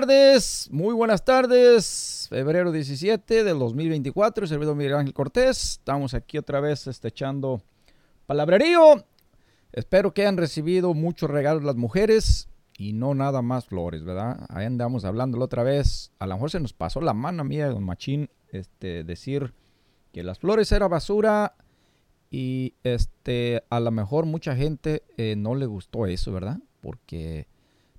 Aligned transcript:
tardes, 0.00 0.68
muy 0.72 0.92
buenas 0.92 1.24
tardes. 1.24 2.26
Febrero 2.28 2.72
17 2.72 3.44
del 3.44 3.60
2024, 3.60 4.48
servidor 4.48 4.74
Miguel 4.74 4.94
Ángel 4.94 5.14
Cortés. 5.14 5.74
Estamos 5.74 6.14
aquí 6.14 6.36
otra 6.36 6.58
vez 6.58 6.88
este, 6.88 7.06
echando 7.06 7.62
palabrerío. 8.26 9.04
Espero 9.70 10.12
que 10.12 10.22
hayan 10.22 10.36
recibido 10.36 10.94
muchos 10.94 11.30
regalos 11.30 11.62
las 11.62 11.76
mujeres 11.76 12.48
y 12.76 12.92
no 12.92 13.14
nada 13.14 13.40
más 13.40 13.66
flores, 13.66 14.02
¿verdad? 14.02 14.44
Ahí 14.48 14.66
andamos 14.66 15.04
hablándolo 15.04 15.44
otra 15.44 15.62
vez. 15.62 16.10
A 16.18 16.26
lo 16.26 16.34
mejor 16.34 16.50
se 16.50 16.58
nos 16.58 16.72
pasó 16.72 17.00
la 17.00 17.14
mano 17.14 17.42
a 17.42 17.44
mí, 17.44 17.60
a 17.60 17.68
don 17.68 17.84
Machín, 17.84 18.28
este, 18.48 19.04
decir 19.04 19.54
que 20.10 20.24
las 20.24 20.40
flores 20.40 20.72
era 20.72 20.88
basura 20.88 21.54
y 22.32 22.74
este, 22.82 23.62
a 23.70 23.78
lo 23.78 23.92
mejor 23.92 24.26
mucha 24.26 24.56
gente 24.56 25.04
eh, 25.16 25.36
no 25.36 25.54
le 25.54 25.66
gustó 25.66 26.06
eso, 26.06 26.32
¿verdad? 26.32 26.58
Porque 26.80 27.46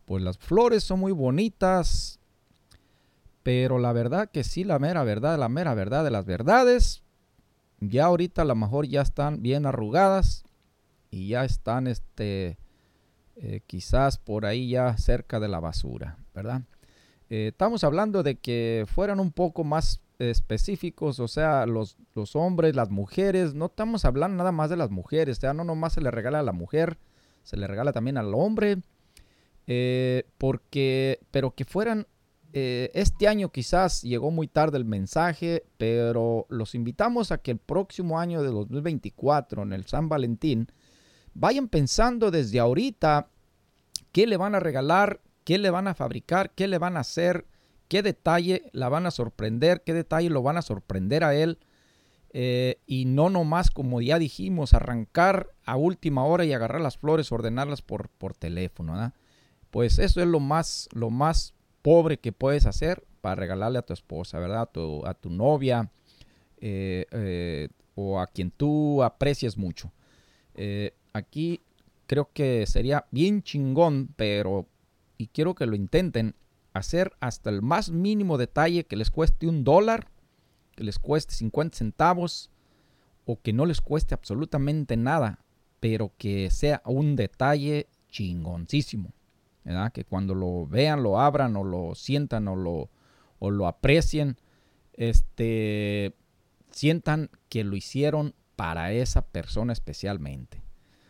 pues 0.06 0.24
las 0.24 0.38
flores 0.38 0.84
son 0.84 1.00
muy 1.00 1.12
bonitas, 1.12 2.20
pero 3.44 3.80
la 3.80 3.92
verdad 3.94 4.30
que 4.32 4.44
sí, 4.44 4.64
la 4.64 4.80
mera 4.80 5.04
verdad, 5.04 5.38
la 5.38 5.50
mera 5.50 5.74
verdad 5.74 6.04
de 6.04 6.12
las 6.12 6.26
verdades, 6.26 7.04
ya 7.80 8.06
ahorita 8.06 8.44
a 8.44 8.46
lo 8.46 8.56
mejor 8.56 8.88
ya 8.88 9.02
están 9.02 9.42
bien 9.42 9.66
arrugadas 9.66 10.44
y 11.12 11.30
ya 11.30 11.44
están 11.44 11.88
este 11.88 12.58
eh, 13.36 13.62
quizás 13.68 14.18
por 14.18 14.46
ahí 14.46 14.70
ya 14.70 14.98
cerca 14.98 15.40
de 15.40 15.48
la 15.48 15.60
basura, 15.60 16.18
¿verdad? 16.34 16.62
Eh, 17.30 17.48
estamos 17.48 17.84
hablando 17.84 18.24
de 18.24 18.36
que 18.36 18.86
fueran 18.88 19.20
un 19.20 19.32
poco 19.32 19.64
más 19.64 20.02
específicos, 20.20 21.20
o 21.20 21.28
sea, 21.28 21.66
los, 21.66 21.98
los, 22.14 22.36
hombres, 22.36 22.76
las 22.76 22.90
mujeres, 22.90 23.54
no 23.54 23.66
estamos 23.66 24.06
hablando 24.06 24.38
nada 24.38 24.52
más 24.52 24.70
de 24.70 24.78
las 24.78 24.90
mujeres, 24.90 25.40
o 25.40 25.42
sea, 25.42 25.54
no 25.54 25.64
nomás 25.64 25.94
se 25.94 26.02
le 26.02 26.12
regala 26.12 26.40
a 26.40 26.44
la 26.44 26.54
mujer, 26.54 26.98
se 27.44 27.58
le 27.58 27.68
regala 27.68 27.92
también 27.92 28.18
al 28.18 28.34
hombre, 28.34 28.78
eh, 29.68 30.24
porque, 30.38 31.20
pero 31.32 31.52
que 31.56 31.66
fueran, 31.66 32.08
este 32.58 33.28
año 33.28 33.52
quizás 33.52 34.02
llegó 34.02 34.32
muy 34.32 34.48
tarde 34.48 34.78
el 34.78 34.86
mensaje, 34.86 35.66
pero 35.78 36.46
los 36.48 36.74
invitamos 36.74 37.34
a 37.34 37.40
que 37.40 37.52
el 37.52 37.58
próximo 37.58 38.18
año 38.18 38.42
de 38.42 38.48
2024, 38.48 39.64
en 39.64 39.74
el 39.74 39.86
San 39.88 40.08
Valentín, 40.08 40.70
vayan 41.34 41.68
pensando 41.68 42.32
desde 42.32 42.60
ahorita 42.60 43.28
qué 44.12 44.26
le 44.26 44.38
van 44.38 44.56
a 44.56 44.62
regalar, 44.62 45.20
qué 45.44 45.58
le 45.58 45.70
van 45.70 45.88
a 45.88 45.94
fabricar, 45.94 46.52
qué 46.56 46.68
le 46.68 46.78
van 46.78 46.98
a 46.98 47.02
hacer, 47.02 47.46
qué 47.88 48.02
detalle 48.02 48.70
la 48.72 48.90
van 48.90 49.06
a 49.06 49.12
sorprender, 49.12 49.84
qué 49.86 49.94
detalle 49.94 50.30
lo 50.30 50.42
van 50.42 50.58
a 50.58 50.62
sorprender 50.62 51.24
a 51.24 51.36
él. 51.36 51.60
Eh, 52.32 52.82
y 52.86 53.06
no 53.06 53.30
nomás, 53.30 53.72
como 53.72 54.02
ya 54.02 54.20
dijimos, 54.20 54.74
arrancar 54.74 55.52
a 55.66 55.78
última 55.78 56.26
hora 56.26 56.44
y 56.44 56.54
agarrar 56.54 56.82
las 56.82 56.98
flores, 56.98 57.32
ordenarlas 57.32 57.82
por, 57.82 58.10
por 58.10 58.34
teléfono. 58.36 59.14
Pues 59.76 60.00
eso 60.00 60.22
es 60.22 60.28
lo 60.28 60.40
más, 60.40 60.88
lo 60.94 61.10
más 61.10 61.54
pobre 61.82 62.18
que 62.18 62.32
puedes 62.32 62.66
hacer 62.66 63.04
para 63.20 63.36
regalarle 63.36 63.78
a 63.78 63.82
tu 63.82 63.92
esposa, 63.92 64.40
¿verdad? 64.40 64.62
A 64.62 64.66
tu, 64.68 65.06
a 65.06 65.14
tu 65.16 65.30
novia 65.30 65.92
eh, 66.62 67.06
eh, 67.12 67.68
o 67.94 68.22
a 68.22 68.28
quien 68.28 68.52
tú 68.52 69.04
aprecies 69.04 69.58
mucho 69.58 69.92
aquí 71.16 71.62
creo 72.08 72.30
que 72.34 72.66
sería 72.68 73.06
bien 73.12 73.42
chingón, 73.42 74.10
pero, 74.16 74.68
y 75.18 75.28
quiero 75.28 75.56
que 75.56 75.66
lo 75.66 75.76
intenten, 75.76 76.36
hacer 76.74 77.14
hasta 77.20 77.50
el 77.50 77.62
más 77.62 77.90
mínimo 77.90 78.38
detalle 78.38 78.86
que 78.86 78.98
les 78.98 79.10
cueste 79.10 79.48
un 79.48 79.64
dólar, 79.64 80.10
que 80.76 80.84
les 80.84 81.00
cueste 81.00 81.34
50 81.34 81.78
centavos, 81.78 82.52
o 83.26 83.42
que 83.42 83.54
no 83.54 83.66
les 83.66 83.82
cueste 83.82 84.14
absolutamente 84.14 84.98
nada, 84.98 85.40
pero 85.80 86.12
que 86.18 86.52
sea 86.52 86.82
un 86.86 87.16
detalle 87.16 87.88
chingoncísimo. 88.10 89.14
¿Verdad? 89.66 89.92
Que 89.92 90.06
cuando 90.06 90.34
lo 90.36 90.68
vean, 90.68 91.04
lo 91.04 91.20
abran 91.20 91.56
o 91.58 91.64
lo 91.64 91.96
sientan 91.96 92.48
o 92.48 92.56
lo, 92.56 92.90
o 93.40 93.52
lo 93.52 93.68
aprecien, 93.68 94.38
este, 94.94 96.16
sientan 96.72 97.30
que 97.50 97.64
lo 97.64 97.76
hicieron 97.76 98.36
para 98.56 98.94
esa 98.94 99.24
persona 99.26 99.74
especialmente. 99.74 100.62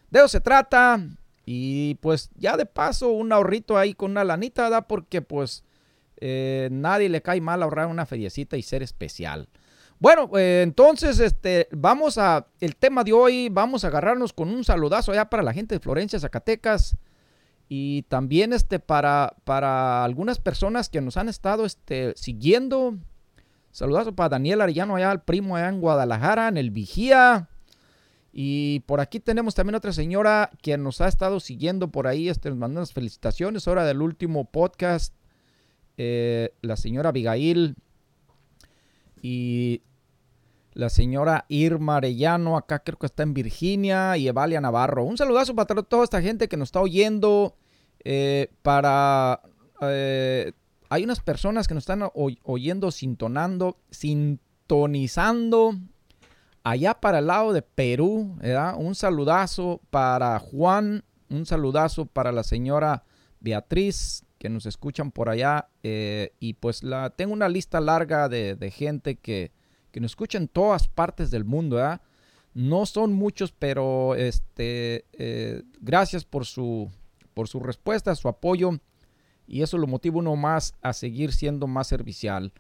De 0.09 0.19
eso 0.19 0.29
se 0.29 0.41
trata. 0.41 0.99
Y 1.45 1.95
pues 1.95 2.31
ya 2.35 2.57
de 2.57 2.65
paso 2.65 3.11
un 3.11 3.31
ahorrito 3.31 3.77
ahí 3.77 3.93
con 3.93 4.11
una 4.11 4.23
lanita, 4.23 4.69
da 4.69 4.87
Porque 4.87 5.21
pues 5.21 5.63
eh, 6.17 6.69
nadie 6.71 7.09
le 7.09 7.21
cae 7.21 7.39
mal 7.41 7.61
ahorrar 7.61 7.87
una 7.87 8.05
feriecita 8.07 8.57
y 8.57 8.63
ser 8.63 8.81
especial. 8.81 9.47
Bueno, 9.99 10.29
eh, 10.37 10.61
entonces 10.63 11.19
este, 11.19 11.67
vamos 11.71 12.17
a, 12.17 12.47
el 12.59 12.75
tema 12.75 13.03
de 13.03 13.13
hoy, 13.13 13.49
vamos 13.49 13.83
a 13.83 13.87
agarrarnos 13.87 14.33
con 14.33 14.49
un 14.49 14.63
saludazo 14.63 15.11
allá 15.11 15.29
para 15.29 15.43
la 15.43 15.53
gente 15.53 15.75
de 15.75 15.79
Florencia, 15.79 16.19
Zacatecas. 16.19 16.97
Y 17.67 18.03
también 18.03 18.53
este, 18.53 18.79
para, 18.79 19.35
para 19.43 20.03
algunas 20.03 20.39
personas 20.39 20.89
que 20.89 21.01
nos 21.01 21.17
han 21.17 21.29
estado 21.29 21.65
este, 21.65 22.13
siguiendo. 22.15 22.95
Saludazo 23.71 24.15
para 24.15 24.29
Daniel 24.29 24.61
Arellano 24.61 24.95
allá, 24.95 25.11
el 25.11 25.21
primo 25.21 25.55
allá 25.55 25.69
en 25.69 25.81
Guadalajara, 25.81 26.47
en 26.47 26.57
el 26.57 26.71
Vigía. 26.71 27.49
Y 28.31 28.81
por 28.81 28.99
aquí 28.99 29.19
tenemos 29.19 29.55
también 29.55 29.75
otra 29.75 29.93
señora 29.93 30.51
que 30.61 30.77
nos 30.77 31.01
ha 31.01 31.07
estado 31.07 31.39
siguiendo 31.39 31.89
por 31.89 32.05
ahí, 32.05 32.27
este, 32.27 32.49
nos 32.49 32.57
manda 32.57 32.81
unas 32.81 32.91
felicitaciones, 32.91 33.67
ahora 33.67 33.85
del 33.85 34.01
último 34.01 34.43
podcast, 34.43 35.13
eh, 35.97 36.53
la 36.61 36.75
señora 36.75 37.09
Abigail 37.09 37.75
y 39.21 39.81
la 40.75 40.89
señora 40.89 41.45
Irma 41.47 41.97
Arellano, 41.97 42.57
acá 42.57 42.79
creo 42.79 42.99
que 42.99 43.07
está 43.07 43.23
en 43.23 43.33
Virginia, 43.33 44.15
y 44.17 44.27
Evalia 44.27 44.61
Navarro. 44.61 45.03
Un 45.03 45.17
saludazo 45.17 45.55
para 45.55 45.81
toda 45.81 46.03
esta 46.03 46.21
gente 46.21 46.47
que 46.47 46.57
nos 46.57 46.67
está 46.67 46.81
oyendo, 46.81 47.55
eh, 48.03 48.51
para... 48.61 49.41
Eh, 49.81 50.51
hay 50.89 51.03
unas 51.03 51.19
personas 51.19 51.67
que 51.67 51.73
nos 51.73 51.81
están 51.81 52.07
oyendo, 52.13 52.91
sintonando, 52.91 53.77
sintonizando 53.89 55.73
allá 56.65 56.95
para 56.95 57.19
el 57.19 57.27
lado 57.27 57.53
de 57.53 57.61
Perú, 57.61 58.37
un 58.77 58.95
saludazo 58.95 59.81
para 59.91 60.37
Juan, 60.39 61.03
un 61.29 61.45
saludazo 61.45 62.07
para 62.07 62.31
la 62.31 62.43
señora 62.43 63.03
Beatriz, 63.39 64.25
que 64.39 64.49
nos 64.49 64.65
escuchan 64.65 65.11
por 65.11 65.29
allá. 65.29 65.69
Eh, 65.83 66.33
y 66.39 66.53
pues 66.53 66.83
la, 66.83 67.11
tengo 67.11 67.33
una 67.33 67.49
lista 67.49 67.79
larga 67.79 68.29
de, 68.29 68.73
gente 68.75 69.15
que, 69.15 69.51
que, 69.95 70.01
nos 70.01 70.11
escucha 70.11 70.37
en 70.37 70.49
todas 70.49 70.89
partes 70.89 71.31
del 71.31 71.45
mundo. 71.45 71.79
No 72.53 72.85
son 72.85 73.13
muchos, 73.13 73.53
pero 73.53 74.13
este, 74.15 75.05
eh, 75.13 75.63
gracias 75.79 76.25
por 76.25 76.45
su, 76.45 76.91
por 77.33 77.47
su 77.47 77.61
respuesta, 77.61 78.13
su 78.15 78.27
apoyo. 78.27 78.71
Y 79.47 79.61
eso 79.61 79.77
lo 79.77 79.87
motiva 79.87 80.17
uno 80.17 80.35
más 80.35 80.73
a 80.81 80.91
seguir 80.91 81.31
siendo 81.31 81.65
más 81.65 81.87
servicial. 81.87 82.51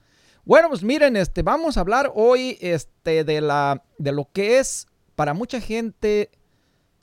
Bueno, 0.45 0.69
pues 0.69 0.81
miren, 0.81 1.17
este, 1.17 1.41
vamos 1.41 1.75
a 1.75 1.81
hablar 1.81 2.09
hoy 2.15 2.57
este, 2.61 3.25
de, 3.25 3.41
la, 3.41 3.83
de 3.97 4.13
lo 4.13 4.29
que 4.31 4.59
es 4.59 4.87
para 5.15 5.33
mucha 5.33 5.59
gente 5.59 6.31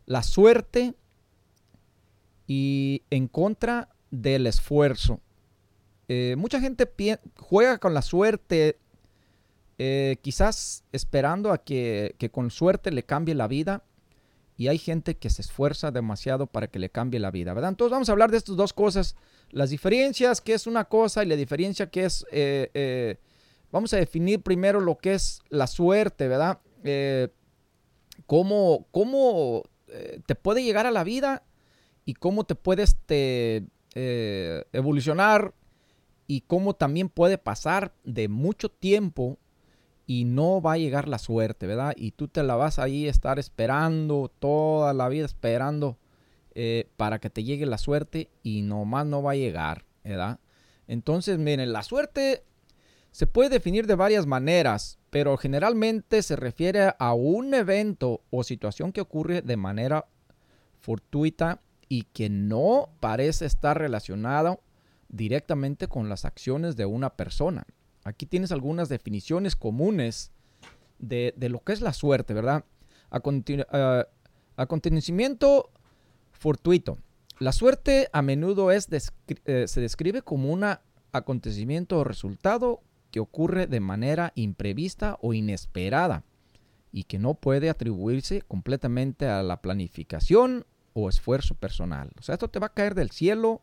la 0.06 0.22
suerte 0.22 0.94
y 2.46 3.02
en 3.10 3.28
contra 3.28 3.90
del 4.10 4.46
esfuerzo. 4.46 5.20
Eh, 6.08 6.36
mucha 6.38 6.58
gente 6.58 6.90
juega 7.36 7.76
con 7.76 7.92
la 7.92 8.00
suerte, 8.00 8.78
eh, 9.84 10.18
quizás 10.22 10.84
esperando 10.92 11.52
a 11.52 11.58
que, 11.58 12.14
con 12.32 12.50
suerte 12.50 12.90
le 12.90 13.04
cambie 13.04 13.34
la 13.34 13.48
vida. 13.48 13.84
Y 14.56 14.68
hay 14.68 14.78
gente 14.78 15.16
que 15.16 15.30
se 15.30 15.42
esfuerza 15.42 15.90
demasiado 15.90 16.46
para 16.46 16.68
que 16.68 16.78
le 16.78 16.90
cambie 16.90 17.18
la 17.18 17.30
vida, 17.30 17.54
¿verdad? 17.54 17.70
Entonces 17.70 17.92
vamos 17.92 18.08
a 18.08 18.12
hablar 18.12 18.30
de 18.30 18.36
estas 18.36 18.54
dos 18.54 18.72
cosas. 18.72 19.16
Las 19.50 19.70
diferencias, 19.70 20.40
que 20.40 20.52
es 20.52 20.66
una 20.66 20.84
cosa, 20.84 21.24
y 21.24 21.26
la 21.26 21.36
diferencia 21.36 21.90
que 21.90 22.04
es 22.04 22.24
eh, 22.30 23.18
Vamos 23.72 23.94
a 23.94 23.96
definir 23.96 24.42
primero 24.42 24.80
lo 24.80 24.98
que 24.98 25.14
es 25.14 25.40
la 25.48 25.66
suerte, 25.66 26.28
¿verdad? 26.28 26.60
Eh, 26.84 27.28
cómo, 28.26 28.86
eh, 29.88 30.20
te 30.26 30.34
puede 30.34 30.62
llegar 30.62 30.86
a 30.86 30.90
la 30.90 31.04
vida 31.04 31.42
y 32.04 32.12
cómo 32.12 32.44
te 32.44 32.54
puedes 32.54 32.90
este, 32.90 33.64
eh, 33.94 34.64
evolucionar 34.72 35.54
y 36.26 36.42
cómo 36.42 36.74
también 36.74 37.08
puede 37.08 37.38
pasar 37.38 37.94
de 38.04 38.28
mucho 38.28 38.68
tiempo 38.68 39.38
y 40.14 40.26
no 40.26 40.60
va 40.60 40.74
a 40.74 40.76
llegar 40.76 41.08
la 41.08 41.16
suerte, 41.16 41.66
¿verdad? 41.66 41.94
Y 41.96 42.10
tú 42.10 42.28
te 42.28 42.42
la 42.42 42.54
vas 42.54 42.78
ahí 42.78 43.06
a 43.06 43.10
estar 43.10 43.38
esperando 43.38 44.30
toda 44.38 44.92
la 44.92 45.08
vida, 45.08 45.24
esperando 45.24 45.96
para 46.98 47.18
que 47.18 47.30
te 47.30 47.44
llegue 47.44 47.64
la 47.64 47.78
suerte 47.78 48.28
y 48.42 48.60
nomás 48.60 49.06
no 49.06 49.22
va 49.22 49.30
a 49.30 49.36
llegar, 49.36 49.86
¿verdad? 50.04 50.38
Entonces, 50.86 51.38
miren, 51.38 51.72
la 51.72 51.82
suerte 51.82 52.44
se 53.10 53.26
puede 53.26 53.48
definir 53.48 53.86
de 53.86 53.94
varias 53.94 54.26
maneras, 54.26 54.98
pero 55.08 55.38
generalmente 55.38 56.22
se 56.22 56.36
refiere 56.36 56.92
a 56.98 57.14
un 57.14 57.54
evento 57.54 58.20
o 58.28 58.44
situación 58.44 58.92
que 58.92 59.00
ocurre 59.00 59.40
de 59.40 59.56
manera 59.56 60.08
fortuita 60.80 61.62
y 61.88 62.02
que 62.02 62.28
no 62.28 62.90
parece 63.00 63.46
estar 63.46 63.78
relacionado 63.78 64.60
directamente 65.08 65.88
con 65.88 66.10
las 66.10 66.26
acciones 66.26 66.76
de 66.76 66.84
una 66.84 67.16
persona. 67.16 67.64
Aquí 68.04 68.26
tienes 68.26 68.52
algunas 68.52 68.88
definiciones 68.88 69.56
comunes 69.56 70.32
de, 70.98 71.34
lo 71.48 71.60
que 71.60 71.72
es 71.72 71.80
la 71.80 71.92
suerte, 71.92 72.34
¿verdad? 72.34 72.64
acontecimiento 74.56 75.70
fortuito. 76.32 76.98
La 77.38 77.52
suerte 77.52 78.08
a 78.12 78.22
menudo 78.22 78.70
es 78.70 78.88
eh, 79.46 79.66
se 79.66 79.80
describe 79.80 80.22
como 80.22 80.50
un 80.52 80.64
acontecimiento 81.12 81.98
o 81.98 82.04
resultado 82.04 82.80
que 83.10 83.20
ocurre 83.20 83.66
de 83.66 83.80
manera 83.80 84.32
imprevista 84.34 85.18
o 85.20 85.34
inesperada 85.34 86.24
y 86.92 87.04
que 87.04 87.18
no 87.18 87.34
puede 87.34 87.70
atribuirse 87.70 88.42
completamente 88.42 89.26
a 89.26 89.42
la 89.42 89.60
planificación 89.60 90.66
o 90.94 91.08
esfuerzo 91.08 91.54
personal. 91.54 92.10
O 92.18 92.22
sea, 92.22 92.34
esto 92.34 92.48
te 92.48 92.58
va 92.58 92.66
a 92.68 92.74
caer 92.74 92.94
del 92.94 93.10
cielo 93.10 93.62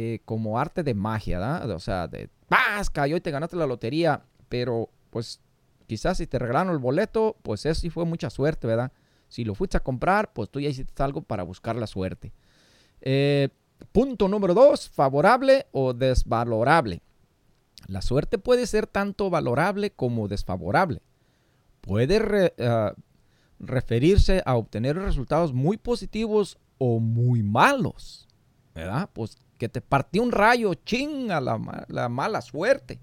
eh, 0.00 0.20
como 0.24 0.60
arte 0.60 0.84
de 0.84 0.94
magia, 0.94 1.40
¿verdad? 1.40 1.70
O 1.72 1.80
sea, 1.80 2.06
de 2.06 2.30
¡paz! 2.48 2.88
Cayó 2.88 3.16
y 3.16 3.20
te 3.20 3.32
ganaste 3.32 3.56
la 3.56 3.66
lotería, 3.66 4.22
pero 4.48 4.90
pues 5.10 5.40
quizás 5.88 6.18
si 6.18 6.28
te 6.28 6.38
regalaron 6.38 6.72
el 6.72 6.78
boleto, 6.78 7.36
pues 7.42 7.66
eso 7.66 7.80
sí 7.80 7.90
fue 7.90 8.04
mucha 8.04 8.30
suerte, 8.30 8.68
¿verdad? 8.68 8.92
Si 9.26 9.44
lo 9.44 9.56
fuiste 9.56 9.76
a 9.76 9.82
comprar, 9.82 10.32
pues 10.32 10.50
tú 10.50 10.60
ya 10.60 10.68
hiciste 10.68 11.02
algo 11.02 11.22
para 11.22 11.42
buscar 11.42 11.74
la 11.74 11.88
suerte. 11.88 12.32
Eh, 13.00 13.48
punto 13.90 14.28
número 14.28 14.54
dos, 14.54 14.88
favorable 14.88 15.66
o 15.72 15.92
desvalorable. 15.94 17.02
La 17.88 18.00
suerte 18.00 18.38
puede 18.38 18.68
ser 18.68 18.86
tanto 18.86 19.30
valorable 19.30 19.90
como 19.90 20.28
desfavorable. 20.28 21.02
Puede 21.80 22.54
ah, 22.60 22.94
referirse 23.58 24.44
a 24.46 24.54
obtener 24.54 24.96
resultados 24.96 25.52
muy 25.52 25.76
positivos 25.76 26.56
o 26.78 27.00
muy 27.00 27.42
malos. 27.42 28.27
¿Verdad? 28.78 29.10
Pues 29.12 29.36
que 29.58 29.68
te 29.68 29.80
partió 29.80 30.22
un 30.22 30.30
rayo, 30.30 30.72
chinga 30.74 31.40
la, 31.40 31.84
la 31.88 32.08
mala 32.08 32.40
suerte. 32.40 33.00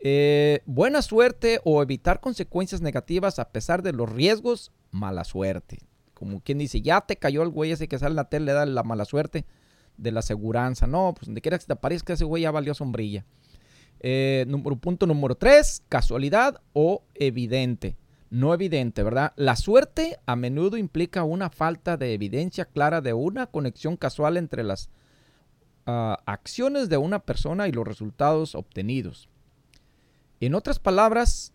Eh, 0.00 0.62
buena 0.66 1.00
suerte 1.00 1.60
o 1.64 1.80
evitar 1.82 2.20
consecuencias 2.20 2.80
negativas 2.80 3.38
a 3.38 3.50
pesar 3.50 3.82
de 3.82 3.92
los 3.92 4.10
riesgos, 4.10 4.72
mala 4.90 5.22
suerte. 5.24 5.78
Como 6.14 6.40
quien 6.40 6.58
dice, 6.58 6.80
ya 6.80 7.02
te 7.02 7.16
cayó 7.16 7.42
el 7.42 7.50
güey 7.50 7.70
ese 7.70 7.86
que 7.86 7.98
sale 7.98 8.12
en 8.12 8.16
la 8.16 8.28
tele, 8.28 8.46
le 8.46 8.52
da 8.52 8.66
la 8.66 8.82
mala 8.82 9.04
suerte 9.04 9.46
de 9.96 10.10
la 10.10 10.20
aseguranza. 10.20 10.88
No, 10.88 11.14
pues 11.14 11.26
donde 11.26 11.40
quiera 11.40 11.58
que 11.58 11.66
te 11.66 11.72
aparezca 11.72 12.14
ese 12.14 12.24
güey 12.24 12.42
ya 12.42 12.50
valió 12.50 12.74
sombrilla. 12.74 13.24
Eh, 14.00 14.46
punto 14.80 15.06
número 15.06 15.36
tres, 15.36 15.84
casualidad 15.88 16.60
o 16.72 17.04
evidente. 17.14 17.96
No 18.30 18.54
evidente, 18.54 19.02
¿verdad? 19.02 19.32
La 19.34 19.56
suerte 19.56 20.20
a 20.24 20.36
menudo 20.36 20.76
implica 20.76 21.24
una 21.24 21.50
falta 21.50 21.96
de 21.96 22.14
evidencia 22.14 22.64
clara 22.64 23.00
de 23.00 23.12
una 23.12 23.48
conexión 23.48 23.96
casual 23.96 24.36
entre 24.36 24.62
las 24.62 24.88
ah, 25.86 26.20
acciones 26.26 26.88
de 26.88 26.96
una 26.96 27.18
persona 27.18 27.66
y 27.66 27.72
los 27.72 27.86
resultados 27.86 28.54
obtenidos. 28.54 29.28
En 30.38 30.54
otras 30.54 30.78
palabras, 30.78 31.52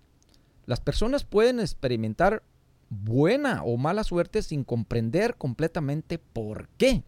las 0.66 0.82
personas 0.82 1.24
pueden 1.24 1.62
experimentar 1.62 2.44
buena 2.90 3.64
o 3.64 3.78
mala 3.78 4.04
suerte 4.04 4.42
sin 4.42 4.66
comprender 4.66 5.36
completamente 5.36 6.20
por 6.20 6.68
qué. 6.78 7.04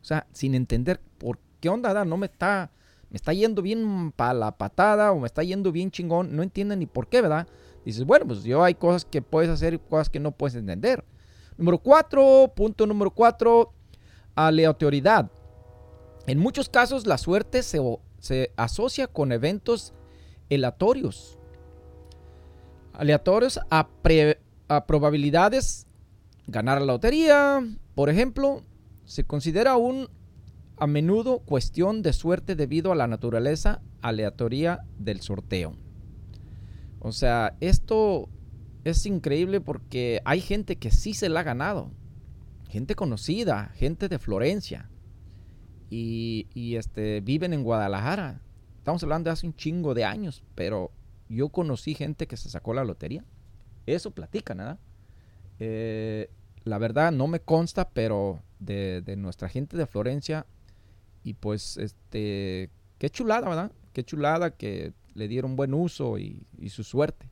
O 0.00 0.04
sea, 0.04 0.26
sin 0.32 0.54
entender 0.54 0.98
por 1.18 1.38
qué 1.60 1.68
onda, 1.68 2.04
no 2.06 2.16
me 2.16 2.26
está, 2.26 2.70
me 3.10 3.16
está 3.16 3.34
yendo 3.34 3.60
bien 3.60 4.12
para 4.12 4.34
la 4.34 4.56
patada 4.56 5.12
o 5.12 5.20
me 5.20 5.26
está 5.26 5.42
yendo 5.42 5.72
bien 5.72 5.90
chingón, 5.90 6.34
no 6.34 6.42
entienden 6.42 6.80
ni 6.80 6.86
por 6.86 7.08
qué, 7.08 7.20
¿verdad? 7.20 7.46
Dices, 7.84 8.04
bueno, 8.04 8.26
pues 8.26 8.44
yo 8.44 8.62
hay 8.62 8.74
cosas 8.74 9.04
que 9.04 9.22
puedes 9.22 9.50
hacer 9.50 9.74
y 9.74 9.78
cosas 9.78 10.08
que 10.08 10.20
no 10.20 10.32
puedes 10.32 10.54
entender. 10.54 11.04
Número 11.56 11.78
cuatro, 11.78 12.52
punto 12.54 12.86
número 12.86 13.10
cuatro, 13.10 13.72
aleatoriedad. 14.34 15.30
En 16.26 16.38
muchos 16.38 16.68
casos 16.68 17.06
la 17.06 17.18
suerte 17.18 17.62
se, 17.62 17.80
se 18.18 18.52
asocia 18.56 19.06
con 19.06 19.32
eventos 19.32 19.92
aleatorios. 20.50 21.38
Aleatorios 22.92 23.58
a, 23.70 23.88
a 24.68 24.86
probabilidades. 24.86 25.86
Ganar 26.46 26.80
la 26.80 26.86
lotería, 26.86 27.60
por 27.94 28.10
ejemplo, 28.10 28.62
se 29.04 29.24
considera 29.24 29.76
un 29.76 30.08
a 30.76 30.86
menudo 30.88 31.38
cuestión 31.38 32.02
de 32.02 32.12
suerte 32.12 32.56
debido 32.56 32.90
a 32.90 32.96
la 32.96 33.06
naturaleza 33.06 33.80
aleatoria 34.00 34.80
del 34.98 35.20
sorteo. 35.20 35.76
O 37.04 37.10
sea, 37.10 37.56
esto 37.58 38.28
es 38.84 39.06
increíble 39.06 39.60
porque 39.60 40.20
hay 40.24 40.40
gente 40.40 40.76
que 40.76 40.92
sí 40.92 41.14
se 41.14 41.28
la 41.28 41.40
ha 41.40 41.42
ganado. 41.42 41.90
Gente 42.68 42.94
conocida, 42.94 43.72
gente 43.74 44.08
de 44.08 44.20
Florencia. 44.20 44.88
Y, 45.90 46.46
y 46.54 46.76
este, 46.76 47.20
viven 47.20 47.54
en 47.54 47.64
Guadalajara. 47.64 48.40
Estamos 48.78 49.02
hablando 49.02 49.28
de 49.28 49.32
hace 49.32 49.46
un 49.46 49.56
chingo 49.56 49.94
de 49.94 50.04
años, 50.04 50.44
pero 50.54 50.92
yo 51.28 51.48
conocí 51.48 51.94
gente 51.94 52.28
que 52.28 52.36
se 52.36 52.48
sacó 52.48 52.72
la 52.72 52.84
lotería. 52.84 53.24
Eso 53.84 54.12
platica, 54.12 54.54
nada. 54.54 54.78
Eh, 55.58 56.30
la 56.62 56.78
verdad 56.78 57.10
no 57.10 57.26
me 57.26 57.40
consta, 57.40 57.90
pero 57.90 58.44
de, 58.60 59.02
nuestra 59.18 59.48
gente 59.48 59.76
de 59.76 59.86
Florencia. 59.86 60.46
Y 61.24 61.34
pues, 61.34 61.78
este, 61.78 62.70
qué 62.98 63.10
chulada, 63.10 63.48
¿verdad? 63.48 63.72
Qué 63.92 64.04
chulada 64.04 64.52
que 64.52 64.92
le 65.14 65.28
dieron 65.28 65.56
buen 65.56 65.74
uso 65.74 66.18
y, 66.18 66.46
su 66.68 66.84
suerte. 66.84 67.28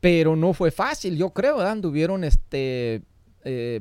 Pero 0.00 0.36
no 0.36 0.54
fue 0.54 0.70
fácil, 0.70 1.16
yo 1.16 1.30
creo. 1.30 1.60
Anduvieron 1.60 2.24
este, 2.24 3.02
eh, 3.44 3.80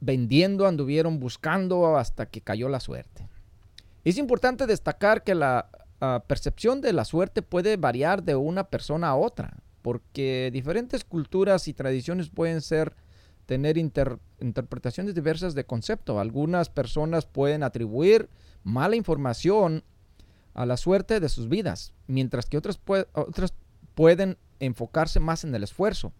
vendiendo, 0.00 0.66
anduvieron 0.66 1.20
buscando 1.20 1.96
hasta 1.96 2.26
que 2.26 2.40
cayó 2.40 2.68
la 2.68 2.80
suerte. 2.80 3.28
Es 4.04 4.16
importante 4.16 4.66
destacar 4.66 5.24
que 5.24 5.34
la 5.34 5.68
percepción 6.26 6.80
de 6.80 6.92
la 6.92 7.04
suerte 7.04 7.42
puede 7.42 7.76
variar 7.76 8.22
de 8.22 8.36
una 8.36 8.64
persona 8.64 9.08
a 9.08 9.16
otra, 9.16 9.58
porque 9.82 10.50
diferentes 10.52 11.04
culturas 11.04 11.66
y 11.66 11.74
tradiciones 11.74 12.30
pueden 12.30 12.60
ser 12.60 12.94
tener 13.46 13.78
interpretaciones 13.78 15.14
diversas 15.14 15.54
de 15.54 15.64
concepto. 15.64 16.20
Algunas 16.20 16.68
personas 16.68 17.26
pueden 17.26 17.62
atribuir 17.62 18.28
mala 18.62 18.94
información 18.94 19.84
a 20.58 20.66
la 20.66 20.76
suerte 20.76 21.20
de 21.20 21.28
sus 21.28 21.48
vidas, 21.48 21.92
mientras 22.08 22.46
que 22.46 22.58
otras, 22.58 22.80
otras 23.12 23.54
pueden 23.94 24.36
enfocarse 24.58 25.20
más 25.20 25.44
en 25.44 25.54
el 25.54 25.62
esfuerzo 25.62 26.12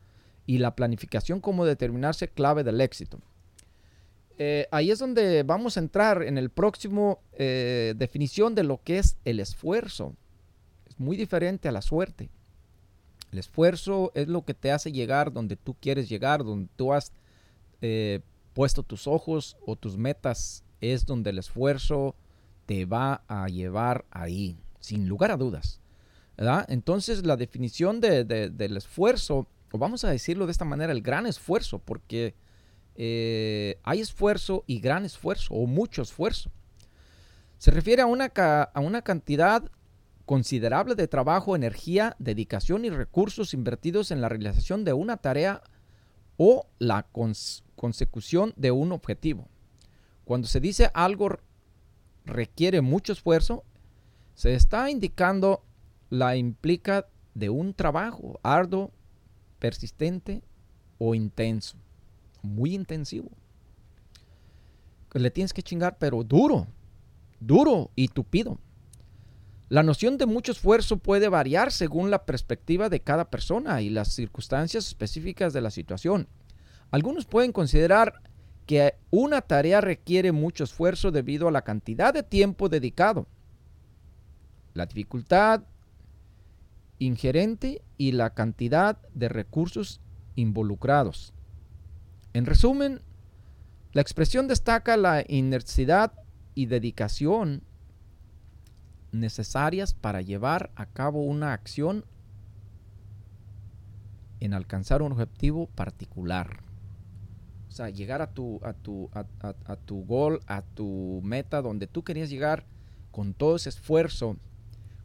y 0.47 0.59
la 0.59 0.77
planificación 0.77 1.41
como 1.41 1.65
determinarse 1.65 2.29
clave 2.29 2.63
del 2.63 2.81
éxito. 2.81 3.19
Eh, 4.39 4.69
ahí 4.71 4.93
es 4.93 5.01
donde 5.01 5.43
vamos 5.43 5.77
a 5.77 5.81
entrar 5.81 6.23
en 6.23 6.39
el 6.39 6.51
próximo 6.51 7.21
eh, 7.33 7.95
definición 7.97 8.55
de 8.55 8.63
lo 8.63 8.81
que 8.81 8.99
es 8.99 9.17
el 9.25 9.41
esfuerzo. 9.41 10.15
Es 10.87 11.01
muy 11.01 11.17
diferente 11.17 11.69
a 11.69 11.73
la 11.73 11.83
suerte. 11.83 12.31
El 13.33 13.41
esfuerzo 13.41 14.13
es 14.15 14.29
lo 14.29 14.45
que 14.45 14.55
te 14.55 14.71
hace 14.71 14.93
llegar 14.93 15.33
donde 15.33 15.57
tú 15.57 15.75
quieres 15.81 16.09
llegar, 16.09 16.45
donde 16.45 16.69
tú 16.77 16.93
has 16.93 17.11
eh, 17.81 18.21
puesto 18.55 18.85
tus 18.85 19.09
ojos 19.09 19.57
o 19.67 19.75
tus 19.75 19.97
metas. 19.97 20.63
Es 20.81 21.07
donde 21.07 21.31
el 21.31 21.41
esfuerzo 21.41 22.15
te 22.69 22.85
va 22.85 23.25
a 23.29 23.49
llevar 23.49 24.05
ahí, 24.11 24.61
sin 24.79 25.09
lugar 25.09 25.31
a 25.31 25.39
dudas. 25.39 25.81
Entonces 26.69 27.25
la 27.25 27.39
definición 27.39 27.99
del 27.99 28.77
esfuerzo, 28.77 29.49
o 29.73 29.79
vamos 29.79 30.05
a 30.05 30.11
decirlo 30.11 30.45
de 30.45 30.53
esta 30.53 30.67
manera, 30.67 30.93
el 30.93 31.01
gran 31.01 31.25
esfuerzo, 31.25 31.79
porque 31.79 32.35
eh, 32.95 33.81
hay 33.85 34.01
esfuerzo 34.01 34.65
y 34.67 34.81
gran 34.81 35.07
esfuerzo 35.07 35.55
o 35.55 35.67
mucho 35.67 36.03
esfuerzo. 36.03 36.51
Se 37.57 37.71
refiere 37.71 38.03
a 38.03 38.07
una, 38.07 38.27
a 38.37 38.81
una 38.81 39.01
cantidad 39.01 39.65
considerable 40.27 40.95
de 40.95 41.09
trabajo, 41.09 41.57
energía, 41.57 42.17
dedicación 42.19 42.85
y 42.85 42.91
recursos 42.91 43.55
invertidos 43.55 44.11
en 44.11 44.21
la 44.21 44.29
realización 44.29 44.85
de 44.85 44.93
una 44.93 45.17
tarea 45.17 45.63
o 46.37 46.67
la 46.79 47.07
consecución 47.77 48.53
de 48.57 48.73
un 48.73 48.93
objetivo. 48.93 49.49
Cuando 50.27 50.47
se 50.47 50.61
dice 50.61 50.91
algo 50.93 51.39
requiere 52.29 52.81
mucho 52.81 53.13
esfuerzo, 53.13 53.65
se 54.35 54.55
está 54.55 54.91
indicando 54.91 55.65
la 56.11 56.37
implica 56.37 57.07
de 57.35 57.51
un 57.51 57.75
trabajo 57.75 58.39
arduo, 58.43 58.93
persistente 59.59 60.43
o 60.99 61.15
intenso 61.15 61.77
muy 62.43 62.75
intensivo. 62.75 63.31
Le 65.15 65.31
tienes 65.31 65.53
que 65.53 65.63
chingar, 65.63 65.99
pero 65.99 66.23
duro, 66.23 66.67
duro 67.41 67.91
y 67.97 68.09
tupido. 68.09 68.59
La 69.69 69.83
noción 69.83 70.17
de 70.17 70.27
mucho 70.27 70.53
esfuerzo 70.53 70.97
puede 70.97 71.29
variar 71.29 71.73
según 71.73 72.11
la 72.11 72.25
perspectiva 72.25 72.89
de 72.89 73.01
cada 73.01 73.31
persona 73.31 73.83
y 73.83 73.91
las 73.91 74.09
circunstancias 74.09 74.87
específicas 74.87 75.53
de 75.53 75.61
la 75.61 75.71
situación. 75.71 76.27
Algunos 76.91 77.27
pueden 77.27 77.53
considerar 77.53 78.23
que 78.69 78.97
una 79.11 79.41
tarea 79.41 79.81
requiere 79.81 80.31
mucho 80.31 80.65
esfuerzo 80.65 81.11
debido 81.11 81.49
a 81.49 81.51
la 81.51 81.63
cantidad 81.63 82.13
de 82.13 82.23
tiempo 82.23 82.69
dedicado, 82.69 83.27
la 84.75 84.85
dificultad 84.85 85.63
ingerente 86.99 87.81
y 87.97 88.13
la 88.13 88.35
cantidad 88.35 88.99
de 89.15 89.31
recursos 89.31 90.03
involucrados. 90.35 91.33
En 92.35 92.45
resumen, 92.45 93.01
la 93.95 94.03
expresión 94.03 94.49
destaca 94.49 94.99
la 94.99 95.25
inercidad 95.27 96.13
y 96.55 96.67
dedicación 96.67 97.63
necesarias 99.13 99.95
para 99.95 100.21
llevar 100.21 100.73
a 100.77 100.85
cabo 100.85 101.23
una 101.23 101.55
acción 101.55 102.05
en 104.41 104.53
alcanzar 104.53 105.01
un 105.01 105.13
objetivo 105.13 105.69
particular. 105.69 106.68
Llegar 107.89 108.23
a 108.23 108.31
tu, 108.31 108.61
a 108.65 108.73
tu, 108.73 109.11
a, 109.13 109.77
tu 109.77 110.05
gol, 110.05 110.41
a 110.47 110.63
tu 110.63 111.21
meta 111.25 111.63
donde 111.63 111.87
tú 111.87 112.03
querías 112.03 112.31
llegar 112.31 112.65
con 113.11 113.35
todo 113.35 113.57
ese 113.57 113.69
esfuerzo. 113.69 114.37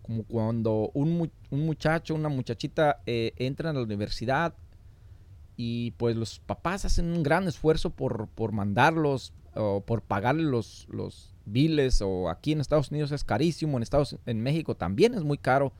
Como 0.01 0.24
cuando 0.24 0.92
un, 0.94 1.30
muchacho, 1.51 2.15
una 2.15 2.30
muchachita 2.30 3.01
eh, 3.06 3.34
entra 3.38 3.70
en 3.70 3.77
la 3.77 3.84
universidad 3.84 4.53
y 5.56 5.92
pues 5.92 6.15
los 6.15 6.39
papás 6.39 6.84
hacen 6.86 7.12
un 7.13 7.24
gran 7.24 7.48
esfuerzo 7.48 7.92
por, 7.92 8.27
por 8.27 8.51
mandarlos 8.51 9.34
o 9.56 9.82
por 9.82 10.01
pagarle 10.01 10.44
los, 10.44 10.88
los 10.89 11.34
biles 11.46 12.01
o 12.01 12.30
aquí 12.30 12.51
en 12.51 12.62
Estados 12.62 12.92
Unidos 12.92 13.12
es 13.12 13.24
carísimo, 13.24 13.77
en 13.77 13.84
Estados 13.84 14.18
en 14.25 14.42
México 14.42 14.75
también 14.75 15.13
es 15.13 15.24
muy 15.24 15.38
caro 15.38 15.74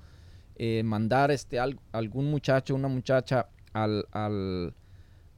eh, 0.56 0.84
mandar 0.84 1.32
este, 1.32 1.60
algún 1.60 2.30
muchacho, 2.30 2.76
una 2.76 2.88
muchacha 2.88 3.48
al, 3.74 4.06
al, 4.12 4.76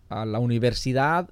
a 0.10 0.26
la 0.26 0.40
universidad. 0.40 1.30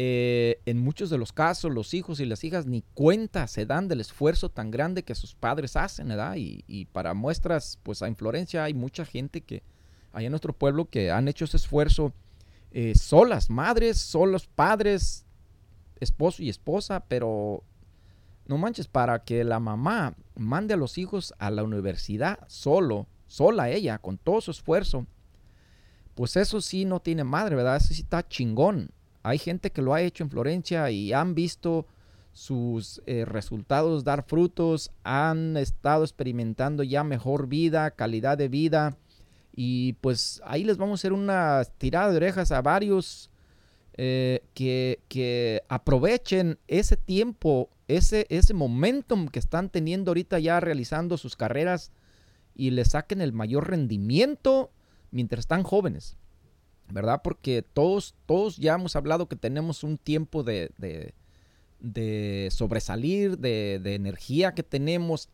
Eh, 0.00 0.60
en 0.64 0.78
muchos 0.78 1.10
de 1.10 1.18
los 1.18 1.32
casos, 1.32 1.72
los 1.72 1.92
hijos 1.92 2.20
y 2.20 2.24
las 2.24 2.44
hijas 2.44 2.66
ni 2.66 2.82
cuenta 2.94 3.48
se 3.48 3.66
dan 3.66 3.88
del 3.88 4.00
esfuerzo 4.00 4.48
tan 4.48 4.70
grande 4.70 5.02
que 5.02 5.16
sus 5.16 5.34
padres 5.34 5.74
hacen, 5.74 6.06
¿verdad? 6.06 6.36
Y, 6.36 6.62
y 6.68 6.84
para 6.84 7.14
muestras, 7.14 7.80
pues 7.82 8.00
en 8.02 8.14
Florencia 8.14 8.62
hay 8.62 8.74
mucha 8.74 9.04
gente 9.04 9.40
que, 9.40 9.64
hay 10.12 10.26
en 10.26 10.30
nuestro 10.30 10.52
pueblo, 10.52 10.86
que 10.86 11.10
han 11.10 11.26
hecho 11.26 11.46
ese 11.46 11.56
esfuerzo 11.56 12.12
eh, 12.70 12.94
solas, 12.94 13.50
madres, 13.50 13.98
solos 13.98 14.46
padres, 14.46 15.24
esposo 16.00 16.42
y 16.42 16.48
esposa, 16.48 17.04
pero 17.08 17.64
no 18.46 18.58
manches, 18.58 18.88
para 18.88 19.24
que 19.24 19.42
la 19.42 19.58
mamá 19.58 20.14
mande 20.36 20.74
a 20.74 20.76
los 20.76 20.98
hijos 20.98 21.34
a 21.38 21.50
la 21.50 21.62
universidad 21.64 22.38
solo, 22.46 23.06
sola 23.26 23.70
ella, 23.70 23.98
con 23.98 24.18
todo 24.18 24.40
su 24.40 24.50
esfuerzo, 24.50 25.06
pues 26.14 26.36
eso 26.36 26.60
sí 26.60 26.84
no 26.84 27.00
tiene 27.00 27.24
madre, 27.24 27.56
¿verdad? 27.56 27.76
Eso 27.76 27.94
sí 27.94 28.02
está 28.02 28.26
chingón. 28.26 28.90
Hay 29.28 29.38
gente 29.38 29.70
que 29.70 29.82
lo 29.82 29.92
ha 29.92 30.00
hecho 30.00 30.24
en 30.24 30.30
Florencia 30.30 30.90
y 30.90 31.12
han 31.12 31.34
visto 31.34 31.86
sus 32.32 33.02
eh, 33.04 33.24
resultados 33.26 34.04
dar 34.04 34.22
frutos, 34.22 34.90
han 35.04 35.56
estado 35.56 36.04
experimentando 36.04 36.82
ya 36.82 37.04
mejor 37.04 37.46
vida, 37.46 37.90
calidad 37.90 38.38
de 38.38 38.48
vida. 38.48 38.96
Y 39.54 39.94
pues 39.94 40.40
ahí 40.46 40.64
les 40.64 40.78
vamos 40.78 40.98
a 40.98 41.00
hacer 41.00 41.12
una 41.12 41.62
tirada 41.78 42.10
de 42.10 42.16
orejas 42.16 42.52
a 42.52 42.62
varios 42.62 43.30
eh, 43.98 44.44
que, 44.54 45.62
aprovechen 45.68 46.58
ese 46.66 46.96
tiempo, 46.96 47.68
ese, 47.86 48.26
ese 48.30 48.54
momentum 48.54 49.28
que 49.28 49.40
están 49.40 49.68
teniendo 49.68 50.12
ahorita 50.12 50.38
ya 50.38 50.58
realizando 50.60 51.18
sus 51.18 51.36
carreras 51.36 51.92
y 52.54 52.70
le 52.70 52.84
saquen 52.86 53.20
el 53.20 53.34
mayor 53.34 53.68
rendimiento 53.68 54.70
mientras 55.10 55.40
están 55.40 55.64
jóvenes, 55.64 56.16
¿verdad? 56.90 57.20
Porque 57.22 57.62
todos, 57.62 58.14
todos 58.26 58.56
ya 58.56 58.74
hemos 58.74 58.96
hablado 58.96 59.28
que 59.28 59.36
tenemos 59.36 59.84
un 59.84 59.98
tiempo 59.98 60.42
de, 60.42 60.70
de, 61.78 62.48
sobresalir, 62.50 63.38
de, 63.38 63.94
energía 63.94 64.52
que 64.52 64.62
tenemos, 64.62 65.28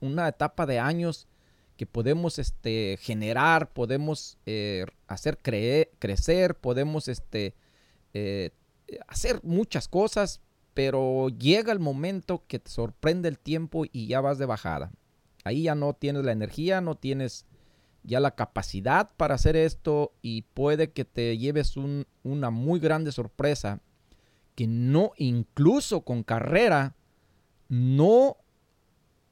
una 0.00 0.28
etapa 0.28 0.66
de 0.66 0.78
años 0.78 1.28
que 1.76 1.86
podemos 1.86 2.38
este, 2.38 2.98
generar, 3.00 3.72
podemos 3.72 4.38
eh, 4.46 4.86
hacer 5.06 5.38
crecer, 5.38 6.54
podemos 6.56 7.08
este, 7.08 7.54
eh, 8.14 8.50
hacer 9.06 9.40
muchas 9.42 9.88
cosas, 9.88 10.40
pero 10.74 11.28
llega 11.28 11.72
el 11.72 11.80
momento 11.80 12.44
que 12.46 12.58
te 12.58 12.70
sorprende 12.70 13.28
el 13.28 13.38
tiempo 13.38 13.84
y 13.90 14.08
ya 14.08 14.20
vas 14.20 14.38
de 14.38 14.46
bajada. 14.46 14.90
Ahí 15.44 15.64
ya 15.64 15.74
no 15.74 15.94
tienes 15.94 16.24
la 16.24 16.32
energía, 16.32 16.80
no 16.80 16.96
tienes 16.96 17.46
ya 18.06 18.20
la 18.20 18.36
capacidad 18.36 19.10
para 19.16 19.34
hacer 19.34 19.56
esto 19.56 20.12
y 20.22 20.42
puede 20.42 20.92
que 20.92 21.04
te 21.04 21.36
lleves 21.36 21.74
una 21.76 22.50
muy 22.50 22.78
grande 22.78 23.10
sorpresa 23.10 23.80
que 24.54 24.66
no, 24.66 25.12
incluso 25.18 26.02
con 26.02 26.22
carrera, 26.22 26.94
no 27.68 28.38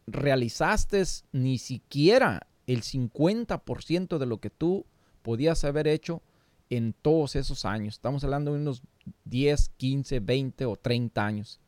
realizaste 0.06 1.02
ni 1.32 1.56
siquiera 1.58 2.48
el 2.66 2.82
50% 2.82 4.18
de 4.18 4.26
lo 4.26 4.38
que 4.38 4.50
tú 4.50 4.84
podías 5.22 5.64
haber 5.64 5.86
hecho 5.86 6.20
en 6.68 6.92
todos 6.92 7.36
esos 7.36 7.64
años. 7.64 7.94
Estamos 7.94 8.24
hablando 8.24 8.52
de 8.52 8.60
unos 8.60 8.82
10, 9.24 9.70
15, 9.76 10.20
20 10.20 10.66
o 10.66 10.76
30 10.76 11.24
años, 11.24 11.60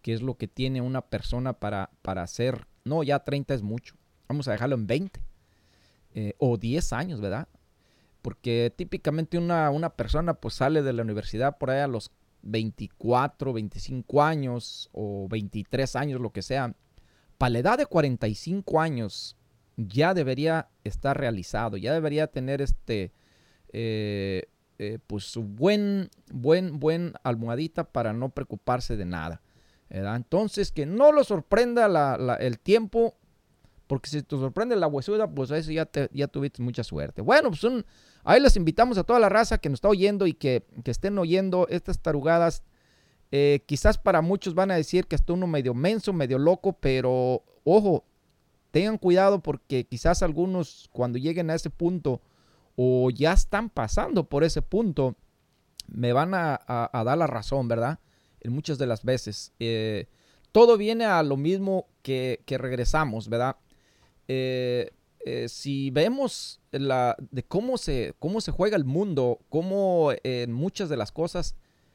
que 0.00 0.14
es 0.14 0.22
lo 0.22 0.36
que 0.36 0.46
tiene 0.48 0.80
una 0.80 1.02
persona 1.02 1.54
para, 1.54 1.90
para 2.02 2.22
hacer. 2.22 2.66
No, 2.84 3.02
ya 3.02 3.18
30 3.18 3.52
es 3.52 3.62
mucho. 3.62 3.96
Vamos 4.28 4.48
a 4.48 4.52
dejarlo 4.52 4.76
en 4.76 4.86
20 4.86 5.31
eh, 6.14 6.34
o 6.38 6.56
10 6.56 6.92
años, 6.92 7.20
¿verdad? 7.20 7.48
Porque 8.20 8.72
típicamente 8.74 9.38
una, 9.38 9.70
una 9.70 9.90
persona 9.90 10.34
pues 10.34 10.54
sale 10.54 10.82
de 10.82 10.92
la 10.92 11.02
universidad 11.02 11.58
por 11.58 11.70
ahí 11.70 11.80
a 11.80 11.88
los 11.88 12.10
24, 12.42 13.52
25 13.52 14.22
años 14.22 14.90
o 14.92 15.28
23 15.28 15.96
años, 15.96 16.20
lo 16.20 16.30
que 16.30 16.42
sea. 16.42 16.74
Para 17.38 17.50
la 17.50 17.58
edad 17.60 17.78
de 17.78 17.86
45 17.86 18.80
años 18.80 19.36
ya 19.76 20.14
debería 20.14 20.68
estar 20.84 21.18
realizado, 21.18 21.76
ya 21.76 21.92
debería 21.92 22.26
tener 22.26 22.60
este, 22.60 23.12
eh, 23.72 24.44
eh, 24.78 24.98
pues 25.06 25.24
su 25.24 25.42
buen, 25.42 26.10
buen, 26.30 26.78
buen 26.78 27.14
almohadita 27.22 27.84
para 27.84 28.12
no 28.12 28.30
preocuparse 28.30 28.96
de 28.96 29.04
nada. 29.04 29.42
Entonces, 29.88 30.72
que 30.72 30.86
no 30.86 31.12
lo 31.12 31.22
sorprenda 31.22 32.16
el 32.40 32.58
tiempo 32.58 33.18
porque 33.86 34.08
si 34.08 34.22
te 34.22 34.36
sorprende 34.36 34.76
la 34.76 34.86
huesuda, 34.86 35.28
pues 35.28 35.50
eso 35.50 35.70
ya, 35.70 35.86
te, 35.86 36.08
ya 36.12 36.28
tuviste 36.28 36.62
mucha 36.62 36.84
suerte. 36.84 37.22
Bueno, 37.22 37.50
pues 37.50 37.62
ahí 38.24 38.40
les 38.40 38.56
invitamos 38.56 38.98
a 38.98 39.04
toda 39.04 39.18
la 39.18 39.28
raza 39.28 39.58
que 39.58 39.68
nos 39.68 39.78
está 39.78 39.88
oyendo 39.88 40.26
y 40.26 40.34
que, 40.34 40.64
estén 40.84 41.18
oyendo 41.18 41.66
estas 41.68 41.98
tarugadas. 41.98 42.62
Eh, 43.30 43.64
quizás 43.66 43.98
para 43.98 44.20
muchos 44.20 44.54
van 44.54 44.70
a 44.70 44.76
decir 44.76 45.06
que 45.06 45.16
está 45.16 45.32
uno 45.32 45.46
medio 45.46 45.74
menso, 45.74 46.12
medio 46.12 46.38
loco, 46.38 46.74
pero 46.74 47.42
ojo, 47.64 48.04
tengan 48.70 48.98
cuidado 48.98 49.42
porque 49.42 49.84
quizás 49.84 50.22
algunos 50.22 50.88
cuando 50.92 51.18
lleguen 51.18 51.50
a 51.50 51.54
ese 51.54 51.70
punto 51.70 52.20
o 52.76 53.10
ya 53.10 53.32
están 53.32 53.70
pasando 53.70 54.28
por 54.28 54.44
ese 54.44 54.62
punto, 54.62 55.16
me 55.86 56.12
van 56.12 56.32
a, 56.34 56.60
dar 56.92 57.18
la 57.18 57.26
razón, 57.26 57.68
¿verdad? 57.68 58.00
En 58.40 58.52
muchas 58.52 58.78
de 58.78 58.86
las 58.86 59.04
veces. 59.04 59.52
Eh, 59.58 60.08
todo 60.52 60.76
viene 60.76 61.04
a 61.04 61.22
lo 61.22 61.36
mismo 61.36 61.86
que, 62.02 62.42
que 62.46 62.58
regresamos, 62.58 63.28
¿verdad? 63.28 63.56
Eh, 64.34 64.90
eh, 65.24 65.48
si 65.48 65.90
vemos 65.90 66.60
la, 66.70 67.16
de 67.30 67.42
cómo 67.42 67.76
se, 67.76 68.14
cómo 68.18 68.40
se 68.40 68.50
juega 68.50 68.76
el 68.76 68.84
mundo, 68.84 69.40
cómo 69.50 70.10
en 70.24 70.52
muchas 70.52 70.88
de 70.88 70.96
las 70.96 71.12
cosas 71.12 71.54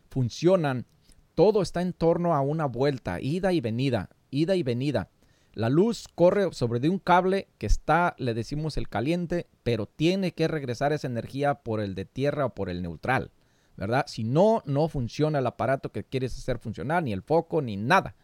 funcionan, 0.10 0.86
todo 1.34 1.62
está 1.62 1.82
en 1.82 1.94
torno 1.94 2.36
a 2.36 2.42
una 2.42 2.66
vuelta, 2.66 3.20
ida 3.20 3.54
y 3.54 3.60
venida, 3.60 4.10
ida 4.30 4.56
y 4.56 4.64
venida. 4.64 5.10
La 5.54 5.70
luz 5.70 6.08
corre 6.14 6.54
sobre 6.54 6.80
de 6.80 6.90
un 6.90 7.00
cable 7.00 7.48
que 7.58 7.66
está, 7.66 8.16
le 8.20 8.36
decimos 8.36 8.78
el 8.78 8.88
caliente, 8.88 9.48
pero 9.64 9.88
tiene 9.88 10.34
que 10.34 10.48
regresar 10.48 10.94
esa 10.94 11.08
energía 11.08 11.56
por 11.56 11.82
el 11.82 11.96
de 11.96 12.06
tierra 12.06 12.46
o 12.46 12.54
por 12.54 12.70
el 12.70 12.84
neutral, 12.84 13.32
¿verdad? 13.76 14.06
Si 14.08 14.24
no, 14.24 14.62
no 14.68 14.88
funciona 14.88 15.40
el 15.40 15.48
aparato 15.48 15.92
que 15.92 16.04
quieres 16.04 16.38
hacer 16.38 16.60
funcionar, 16.60 17.02
ni 17.02 17.14
el 17.14 17.24
foco, 17.24 17.64
ni 17.64 17.78
nada. 17.78 18.16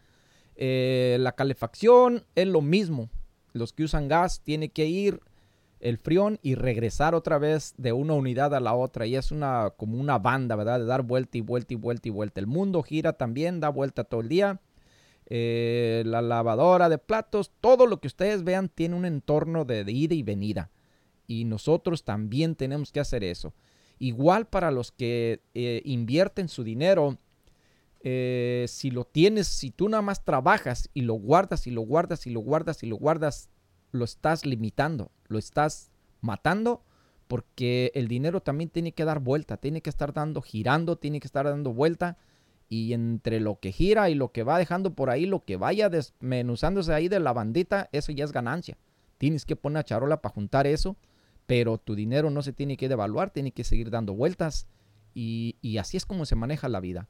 Eh, 0.54 1.16
la 1.18 1.32
calefacción 1.32 2.24
es 2.36 2.46
lo 2.46 2.62
mismo, 2.62 3.10
los 3.54 3.72
que 3.72 3.84
usan 3.84 4.08
gas 4.08 4.42
tienen 4.42 4.68
que 4.68 4.86
ir 4.86 5.20
el 5.80 5.98
frión 5.98 6.38
y 6.42 6.54
regresar 6.54 7.14
otra 7.14 7.38
vez 7.38 7.74
de 7.76 7.92
una 7.92 8.14
unidad 8.14 8.54
a 8.54 8.60
la 8.60 8.74
otra. 8.74 9.06
Y 9.06 9.16
es 9.16 9.30
una 9.30 9.72
como 9.76 9.98
una 9.98 10.18
banda, 10.18 10.56
¿verdad? 10.56 10.80
De 10.80 10.86
dar 10.86 11.02
vuelta 11.02 11.38
y 11.38 11.40
vuelta 11.40 11.72
y 11.72 11.76
vuelta 11.76 12.08
y 12.08 12.10
vuelta. 12.10 12.40
El 12.40 12.46
mundo 12.46 12.82
gira 12.82 13.12
también, 13.14 13.60
da 13.60 13.68
vuelta 13.68 14.04
todo 14.04 14.20
el 14.20 14.28
día. 14.28 14.60
Eh, 15.26 16.02
la 16.06 16.20
lavadora 16.20 16.88
de 16.88 16.98
platos, 16.98 17.52
todo 17.60 17.86
lo 17.86 18.00
que 18.00 18.08
ustedes 18.08 18.44
vean 18.44 18.68
tiene 18.68 18.96
un 18.96 19.04
entorno 19.04 19.64
de, 19.64 19.84
ida 19.86 20.14
y 20.14 20.22
venida. 20.22 20.70
Y 21.26 21.44
nosotros 21.44 22.04
también 22.04 22.56
tenemos 22.56 22.90
que 22.90 23.00
hacer 23.00 23.22
eso. 23.22 23.54
Igual 23.98 24.46
para 24.46 24.70
los 24.70 24.90
que 24.90 25.42
eh, 25.54 25.80
invierten 25.84 26.48
su 26.48 26.64
dinero 26.64 27.18
eh, 28.06 28.66
si 28.68 28.90
lo 28.90 29.06
tienes, 29.06 29.46
si 29.46 29.70
tú 29.70 29.88
nada 29.88 30.02
más 30.02 30.26
trabajas 30.26 30.90
y 30.92 31.00
lo 31.00 31.14
guardas 31.14 31.66
y 31.66 31.70
lo 31.70 31.80
guardas 31.80 32.26
y 32.26 32.30
lo 32.30 32.40
guardas 32.40 32.82
y 32.82 32.86
lo 32.86 32.96
guardas, 32.96 33.48
lo 33.92 34.04
estás 34.04 34.44
limitando, 34.44 35.10
lo 35.26 35.38
estás 35.38 35.90
matando, 36.20 36.82
porque 37.28 37.92
el 37.94 38.06
dinero 38.06 38.42
también 38.42 38.68
tiene 38.68 38.92
que 38.92 39.06
dar 39.06 39.20
vuelta, 39.20 39.56
tiene 39.56 39.80
que 39.80 39.88
estar 39.88 40.12
dando, 40.12 40.42
girando, 40.42 40.96
tiene 40.96 41.18
que 41.18 41.26
estar 41.26 41.46
dando 41.46 41.72
vuelta. 41.72 42.18
Y 42.68 42.92
entre 42.92 43.40
lo 43.40 43.58
que 43.58 43.72
gira 43.72 44.10
y 44.10 44.14
lo 44.14 44.32
que 44.32 44.42
va 44.42 44.58
dejando 44.58 44.94
por 44.94 45.08
ahí, 45.08 45.24
lo 45.24 45.44
que 45.46 45.56
vaya 45.56 45.88
desmenuzándose 45.88 46.92
ahí 46.92 47.08
de 47.08 47.20
la 47.20 47.32
bandita, 47.32 47.88
eso 47.92 48.12
ya 48.12 48.24
es 48.24 48.32
ganancia. 48.32 48.76
Tienes 49.16 49.46
que 49.46 49.56
poner 49.56 49.84
charola 49.84 50.20
para 50.20 50.34
juntar 50.34 50.66
eso, 50.66 50.96
pero 51.46 51.78
tu 51.78 51.94
dinero 51.94 52.28
no 52.28 52.42
se 52.42 52.52
tiene 52.52 52.76
que 52.76 52.90
devaluar, 52.90 53.30
tiene 53.30 53.52
que 53.52 53.64
seguir 53.64 53.88
dando 53.88 54.12
vueltas. 54.12 54.66
Y 55.14 55.78
así 55.78 55.96
es 55.96 56.04
como 56.04 56.26
se 56.26 56.36
maneja 56.36 56.68
la 56.68 56.80
vida. 56.80 57.08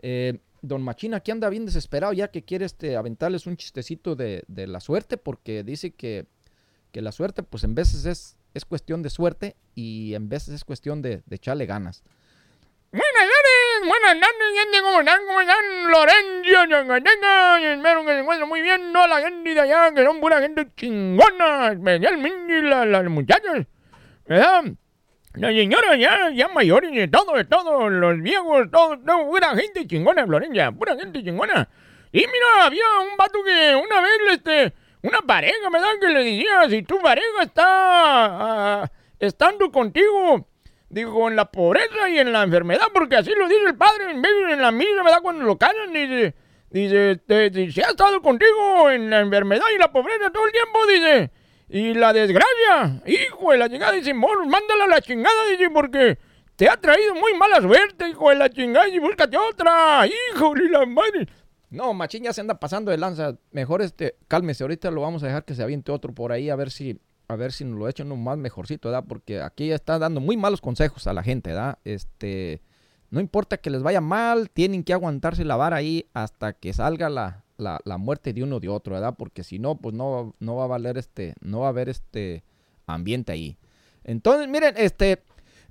Eh, 0.00 0.38
don 0.62 0.82
Machín 0.82 1.14
aquí 1.14 1.30
anda 1.30 1.48
bien 1.48 1.66
desesperado 1.66 2.12
ya 2.12 2.28
que 2.28 2.44
quiere 2.44 2.64
este, 2.64 2.96
aventarles 2.96 3.46
un 3.46 3.56
chistecito 3.56 4.16
de, 4.16 4.44
la 4.48 4.80
suerte 4.80 5.16
porque 5.16 5.62
dice 5.62 5.92
que, 5.92 6.26
la 6.92 7.12
suerte 7.12 7.44
pues 7.44 7.62
en 7.62 7.76
veces 7.76 8.06
es 8.06 8.38
es 8.54 8.64
cuestión 8.64 9.02
de 9.02 9.10
suerte 9.10 9.56
y 9.74 10.14
en 10.14 10.28
veces 10.28 10.54
es 10.54 10.64
cuestión 10.64 11.02
de, 11.02 11.22
de 11.24 11.36
echarle 11.36 11.66
ganas. 11.66 12.02
Buenas 12.90 13.12
tardes, 13.12 13.86
buenas 13.86 14.18
tardes, 14.18 14.82
¿cómo 14.82 15.00
están? 15.00 15.20
¿Cómo 15.26 15.40
están? 15.40 15.90
Lorenzo, 15.90 16.66
que 18.04 18.12
se 18.12 18.20
encuentren 18.20 18.48
muy 18.48 18.62
bien, 18.62 18.90
no 18.92 19.06
la 19.06 19.20
gente 19.20 19.54
de 19.54 19.60
allá, 19.60 19.92
que 19.92 20.02
son 20.04 20.20
pura 20.20 20.40
gente 20.40 20.68
chingona, 20.74 21.72
especialmente 21.72 22.62
las 22.62 23.10
muchachas, 23.10 23.66
¿verdad? 24.26 24.64
Las 25.34 25.52
señoras 25.52 25.98
ya, 25.98 26.30
ya 26.30 26.48
mayores, 26.48 26.90
de 26.92 27.06
todo, 27.08 27.34
de 27.34 27.44
todo, 27.44 27.90
los 27.90 28.20
viejos, 28.22 28.70
todo, 28.70 28.98
todo, 28.98 29.26
pura 29.26 29.54
gente 29.54 29.86
chingona, 29.86 30.26
Florencia, 30.26 30.72
pura 30.72 30.96
gente 30.96 31.22
chingona. 31.22 31.68
Y 32.12 32.18
mira, 32.18 32.64
había 32.64 32.84
un 33.00 33.16
vato 33.16 33.38
que 33.44 33.74
una 33.74 34.00
vez, 34.00 34.18
este, 34.32 34.72
una 35.02 35.20
pareja, 35.20 35.68
¿verdad? 35.70 35.88
Que 36.00 36.08
le 36.08 36.24
decía, 36.24 36.68
si 36.68 36.82
tu 36.82 36.98
pareja 37.00 37.42
está 37.42 38.84
uh, 38.84 39.24
estando 39.24 39.70
contigo, 39.70 40.48
digo, 40.88 41.28
en 41.28 41.36
la 41.36 41.44
pobreza 41.50 42.08
y 42.08 42.18
en 42.18 42.32
la 42.32 42.42
enfermedad, 42.42 42.86
porque 42.92 43.16
así 43.16 43.32
lo 43.38 43.48
dice 43.48 43.66
el 43.66 43.76
padre 43.76 44.10
en, 44.10 44.24
en 44.24 44.62
la 44.62 44.72
misa, 44.72 45.02
¿verdad? 45.04 45.20
Cuando 45.22 45.44
lo 45.44 45.58
casan, 45.58 45.92
dice, 45.92 46.34
dice, 46.70 47.20
si 47.70 47.80
ha 47.82 47.90
estado 47.90 48.22
contigo 48.22 48.90
en 48.90 49.10
la 49.10 49.20
enfermedad 49.20 49.66
y 49.74 49.78
la 49.78 49.92
pobreza 49.92 50.30
todo 50.30 50.46
el 50.46 50.52
tiempo, 50.52 50.86
dice, 50.86 51.30
y 51.68 51.94
la 51.94 52.12
desgracia, 52.12 53.02
hijo 53.06 53.52
de 53.52 53.58
la 53.58 53.68
chingada, 53.68 53.92
dice, 53.92 54.14
mándala 54.14 54.84
a 54.84 54.88
la 54.88 55.00
chingada, 55.00 55.48
dice, 55.50 55.68
porque 55.70 56.18
te 56.56 56.68
ha 56.68 56.76
traído 56.76 57.14
muy 57.14 57.34
mala 57.34 57.60
suerte, 57.60 58.08
hijo 58.08 58.30
de 58.30 58.36
la 58.36 58.48
chingada, 58.50 58.88
y 58.88 58.98
búscate 58.98 59.36
otra, 59.36 60.06
hijo 60.06 60.54
de 60.54 60.68
la 60.70 60.86
madre. 60.86 61.28
No, 61.70 61.92
Machín 61.92 62.24
ya 62.24 62.32
se 62.32 62.40
anda 62.40 62.58
pasando 62.58 62.90
de 62.90 62.96
lanza. 62.96 63.36
Mejor 63.52 63.82
este, 63.82 64.16
cálmese, 64.26 64.64
ahorita 64.64 64.90
lo 64.90 65.02
vamos 65.02 65.22
a 65.22 65.26
dejar 65.26 65.44
que 65.44 65.54
se 65.54 65.62
aviente 65.62 65.92
otro 65.92 66.14
por 66.14 66.32
ahí 66.32 66.48
a 66.48 66.56
ver 66.56 66.70
si 66.70 66.98
a 67.28 67.36
ver 67.36 67.52
si 67.52 67.62
nos 67.62 67.78
lo 67.78 67.86
echan 67.88 68.10
un 68.10 68.24
más 68.24 68.38
mejorcito, 68.38 68.88
¿verdad? 68.88 69.04
Porque 69.06 69.42
aquí 69.42 69.70
está 69.70 69.98
dando 69.98 70.18
muy 70.18 70.38
malos 70.38 70.62
consejos 70.62 71.06
a 71.06 71.12
la 71.12 71.22
gente, 71.22 71.50
¿verdad? 71.50 71.78
Este, 71.84 72.62
no 73.10 73.20
importa 73.20 73.58
que 73.58 73.68
les 73.68 73.82
vaya 73.82 74.00
mal, 74.00 74.48
tienen 74.48 74.82
que 74.82 74.94
aguantarse 74.94 75.44
la 75.44 75.56
vara 75.56 75.76
ahí 75.76 76.08
hasta 76.14 76.54
que 76.54 76.72
salga 76.72 77.10
la, 77.10 77.44
la, 77.58 77.98
muerte 77.98 78.32
de 78.32 78.42
uno 78.42 78.56
o 78.56 78.60
de 78.60 78.68
otro, 78.68 78.94
¿verdad? 78.94 79.14
Porque 79.18 79.44
si 79.44 79.58
no, 79.58 79.76
pues 79.76 79.94
no, 79.94 80.34
no 80.40 80.56
va 80.56 80.64
a 80.64 80.68
valer 80.68 80.96
este, 80.96 81.34
no 81.40 81.60
va 81.60 81.66
a 81.66 81.70
haber 81.70 81.88
este 81.88 82.42
ambiente 82.86 83.32
ahí. 83.32 83.58
Entonces, 84.04 84.48
miren, 84.48 84.74
este, 84.78 85.22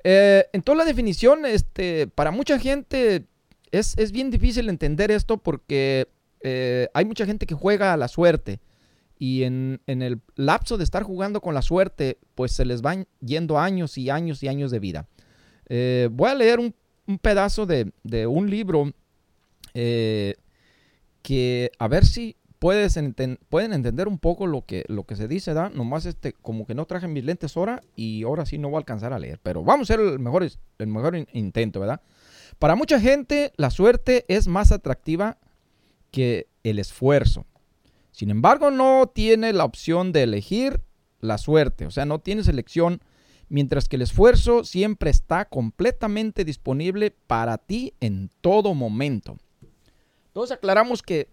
eh, 0.03 0.45
en 0.53 0.61
toda 0.61 0.79
la 0.79 0.85
definición, 0.85 1.45
este, 1.45 2.07
para 2.07 2.31
mucha 2.31 2.59
gente 2.59 3.25
es, 3.71 3.97
es 3.97 4.11
bien 4.11 4.29
difícil 4.29 4.69
entender 4.69 5.09
esto 5.11 5.37
porque 5.37 6.07
eh, 6.41 6.87
hay 6.93 7.05
mucha 7.05 7.25
gente 7.25 7.45
que 7.45 7.55
juega 7.55 7.93
a 7.93 7.97
la 7.97 8.07
suerte 8.07 8.59
y 9.19 9.43
en, 9.43 9.81
el 9.87 10.21
lapso 10.35 10.77
de 10.77 10.83
estar 10.83 11.03
jugando 11.03 11.41
con 11.41 11.53
la 11.53 11.61
suerte, 11.61 12.19
pues 12.35 12.51
se 12.51 12.65
les 12.65 12.81
van 12.81 13.07
yendo 13.19 13.57
años 13.57 13.97
y 13.97 14.09
años 14.09 14.43
y 14.43 14.47
años 14.47 14.71
de 14.71 14.79
vida. 14.79 15.07
Eh, 15.69 16.09
voy 16.11 16.29
a 16.29 16.35
leer 16.35 16.59
un, 16.59 16.73
pedazo 17.19 17.65
de, 17.65 17.91
un 18.27 18.49
libro 18.49 18.91
eh, 19.73 20.35
que 21.21 21.71
a 21.79 21.87
ver 21.87 22.05
si 22.05 22.37
puedes 22.59 22.99
pueden 23.49 23.73
entender 23.73 24.07
un 24.07 24.17
poco 24.17 24.47
lo 24.47 24.65
que, 24.65 24.83
lo 24.87 25.05
que 25.05 25.15
se 25.15 25.27
dice, 25.27 25.53
¿da? 25.53 25.69
Nomás 25.69 26.05
este, 26.05 26.33
como 26.33 26.65
que 26.65 26.75
no 26.75 26.85
traje 26.85 27.07
mis 27.07 27.23
lentes 27.23 27.55
ahora 27.55 27.81
y 27.95 28.23
ahora 28.23 28.45
sí 28.45 28.57
no 28.57 28.69
voy 28.69 28.77
a 28.77 28.79
alcanzar 28.79 29.13
a 29.13 29.19
leer. 29.19 29.39
Pero 29.43 29.63
vamos 29.63 29.89
a 29.89 29.93
hacer 29.93 30.05
el 30.05 30.19
mejor, 30.19 30.47
el 30.77 30.87
mejor 30.87 31.27
intento, 31.33 31.79
¿verdad? 31.79 32.01
Para 32.59 32.75
mucha 32.75 32.99
gente, 32.99 33.53
la 33.57 33.69
suerte 33.69 34.25
es 34.27 34.47
más 34.47 34.71
atractiva 34.71 35.37
que 36.11 36.47
el 36.63 36.79
esfuerzo. 36.79 37.45
Sin 38.11 38.31
embargo, 38.31 38.71
no 38.71 39.11
tiene 39.13 39.53
la 39.53 39.65
opción 39.65 40.11
de 40.11 40.23
elegir 40.23 40.81
la 41.19 41.37
suerte, 41.37 41.85
o 41.85 41.91
sea, 41.91 42.05
no 42.05 42.19
tiene 42.19 42.41
elección, 42.47 43.01
mientras 43.49 43.87
que 43.87 43.95
el 43.95 44.01
esfuerzo 44.01 44.63
siempre 44.63 45.09
está 45.09 45.45
completamente 45.45 46.43
disponible 46.43 47.11
para 47.11 47.57
ti 47.57 47.93
en 47.99 48.29
todo 48.41 48.73
momento. 48.73 49.37
Entonces 50.37 50.55
aclaramos 50.55 51.01
que, 51.01 51.29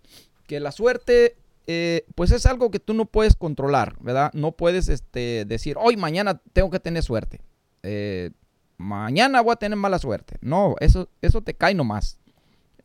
la 0.48 0.72
suerte 0.72 1.36
eh, 1.66 2.06
pues 2.14 2.30
es 2.30 2.46
algo 2.46 2.70
que 2.70 2.80
tú 2.80 2.94
no 2.94 3.04
puedes 3.04 3.36
controlar, 3.36 3.96
¿verdad? 4.00 4.30
No 4.32 4.52
puedes 4.52 4.88
este, 4.88 5.44
decir, 5.44 5.76
hoy 5.78 5.98
mañana 5.98 6.40
tengo 6.54 6.70
que 6.70 6.80
tener 6.80 7.02
suerte. 7.02 7.42
Eh, 7.82 8.30
mañana 8.78 9.42
voy 9.42 9.52
a 9.52 9.56
tener 9.56 9.76
mala 9.76 9.98
suerte. 9.98 10.38
No, 10.40 10.76
eso, 10.80 11.10
eso 11.20 11.42
te 11.42 11.52
cae 11.52 11.74
nomás. 11.74 12.18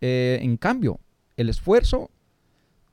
Eh, 0.01 0.39
en 0.41 0.57
cambio, 0.57 0.99
el 1.37 1.47
esfuerzo 1.47 2.11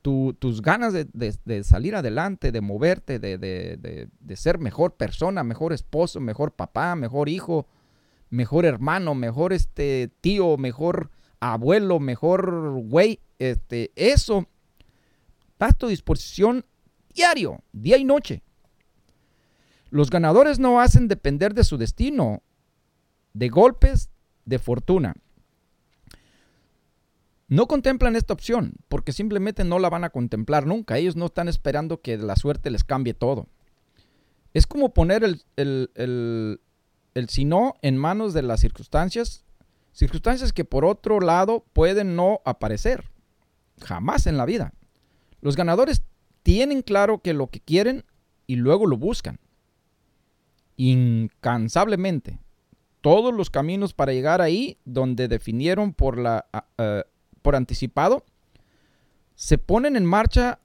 tus 0.02 0.62
ganas 0.62 0.92
de, 0.92 1.64
salir 1.64 1.96
adelante, 1.96 2.52
de 2.52 2.60
moverte, 2.60 3.18
de, 3.18 4.36
ser 4.36 4.60
mejor 4.60 4.94
persona, 4.94 5.42
mejor 5.42 5.72
esposo, 5.72 6.20
mejor 6.20 6.52
papá, 6.52 6.94
mejor 6.94 7.28
hijo, 7.28 7.66
mejor 8.30 8.66
hermano, 8.66 9.16
mejor 9.16 9.52
este 9.52 10.12
tío, 10.20 10.56
mejor 10.58 11.10
abuelo, 11.40 12.00
mejor 12.00 12.72
güey, 12.84 13.20
este, 13.38 13.92
eso 13.94 14.46
está 15.52 15.66
a 15.66 15.72
tu 15.72 15.88
disposición 15.88 16.64
diario, 17.14 17.62
día 17.72 17.96
y 17.96 18.04
noche. 18.04 18.42
Los 19.90 20.10
ganadores 20.10 20.58
no 20.58 20.80
hacen 20.80 21.08
depender 21.08 21.54
de 21.54 21.64
su 21.64 21.76
destino, 21.78 22.42
de 23.32 23.48
golpes, 23.48 24.10
de 24.44 24.58
fortuna 24.58 25.14
no 27.48 27.68
contemplan 27.68 28.16
esta 28.16 28.32
opción 28.32 28.74
porque 28.88 29.12
simplemente 29.12 29.64
no 29.64 29.78
la 29.78 29.88
van 29.88 30.04
a 30.04 30.10
contemplar 30.10 30.66
nunca. 30.66 30.98
Ellos 30.98 31.16
no 31.16 31.26
están 31.26 31.48
esperando 31.48 32.00
que 32.00 32.16
la 32.18 32.36
suerte 32.36 32.70
les 32.70 32.84
cambie 32.84 33.14
todo. 33.14 33.46
Es 34.52 34.66
como 34.66 34.92
poner 34.92 35.22
el, 35.22 35.42
el, 35.56 35.90
el, 35.94 36.60
el 37.14 37.28
si 37.28 37.44
no 37.44 37.74
en 37.82 37.96
manos 37.96 38.32
de 38.34 38.42
las 38.42 38.60
circunstancias, 38.60 39.44
circunstancias 39.96 40.52
que 40.52 40.64
por 40.64 40.84
otro 40.84 41.20
lado 41.20 41.64
pueden 41.72 42.16
no 42.16 42.40
aparecer. 42.44 43.10
Jamás 43.80 44.26
en 44.26 44.36
la 44.36 44.44
vida. 44.44 44.72
Los 45.40 45.56
ganadores 45.56 46.02
tienen 46.42 46.82
claro 46.82 47.18
que 47.18 47.32
lo 47.32 47.48
que 47.48 47.60
quieren 47.60 48.04
y 48.46 48.56
luego 48.56 48.86
lo 48.86 48.98
buscan. 48.98 49.40
Incansablemente. 50.76 52.38
Todos 53.00 53.32
los 53.32 53.48
caminos 53.48 53.94
para 53.94 54.12
llegar 54.12 54.42
ahí 54.42 54.78
donde 54.84 55.28
definieron 55.28 55.94
por 55.94 56.18
la 56.18 56.46
por 57.40 57.56
anticipado, 57.56 58.24
se 59.36 59.56
ponen 59.56 59.96
en 59.96 60.04
marcha 60.04 60.58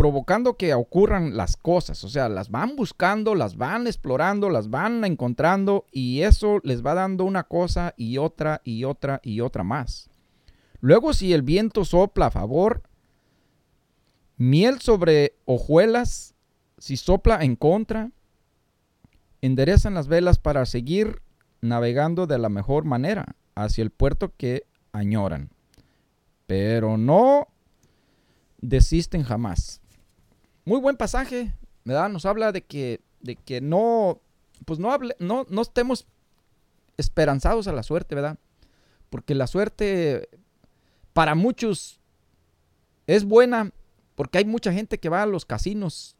provocando 0.00 0.56
que 0.56 0.72
ocurran 0.72 1.36
las 1.36 1.58
cosas. 1.58 2.02
O 2.04 2.08
sea, 2.08 2.30
las 2.30 2.50
van 2.50 2.74
buscando, 2.74 3.34
las 3.34 3.58
van 3.58 3.86
explorando, 3.86 4.48
las 4.48 4.70
van 4.70 5.04
encontrando 5.04 5.84
y 5.92 6.22
eso 6.22 6.60
les 6.62 6.82
va 6.82 6.94
dando 6.94 7.24
una 7.24 7.44
cosa 7.44 7.92
y 7.98 8.16
otra 8.16 8.62
y 8.64 8.84
otra 8.84 9.20
y 9.22 9.40
otra 9.40 9.62
más. 9.62 10.08
Luego, 10.80 11.12
si 11.12 11.34
el 11.34 11.42
viento 11.42 11.84
sopla 11.84 12.26
a 12.26 12.30
favor, 12.30 12.82
miel 14.38 14.80
sobre 14.80 15.34
hojuelas, 15.44 16.34
si 16.78 16.96
sopla 16.96 17.44
en 17.44 17.54
contra, 17.56 18.10
enderezan 19.42 19.92
las 19.92 20.08
velas 20.08 20.38
para 20.38 20.64
seguir 20.64 21.20
navegando 21.60 22.26
de 22.26 22.38
la 22.38 22.48
mejor 22.48 22.86
manera 22.86 23.36
hacia 23.54 23.82
el 23.82 23.90
puerto 23.90 24.32
que 24.34 24.64
añoran 24.92 25.50
pero 26.50 26.98
no 26.98 27.46
desisten 28.60 29.22
jamás. 29.22 29.80
Muy 30.70 30.78
buen 30.78 30.96
pasaje, 30.96 31.52
¿verdad? 31.84 32.08
Nos 32.10 32.24
habla 32.24 32.52
de 32.52 32.62
que, 32.62 33.00
de 33.22 33.34
que 33.34 33.60
no, 33.60 34.20
pues 34.66 34.78
no, 34.78 34.92
hable, 34.92 35.16
no, 35.18 35.44
no 35.48 35.62
estemos 35.62 36.06
esperanzados 36.96 37.66
a 37.66 37.72
la 37.72 37.82
suerte, 37.82 38.14
¿verdad? 38.14 38.38
Porque 39.08 39.34
la 39.34 39.48
suerte 39.48 40.28
para 41.12 41.34
muchos 41.34 41.98
es 43.08 43.24
buena, 43.24 43.72
porque 44.14 44.38
hay 44.38 44.44
mucha 44.44 44.72
gente 44.72 45.00
que 45.00 45.08
va 45.08 45.24
a 45.24 45.26
los 45.26 45.44
casinos 45.44 46.16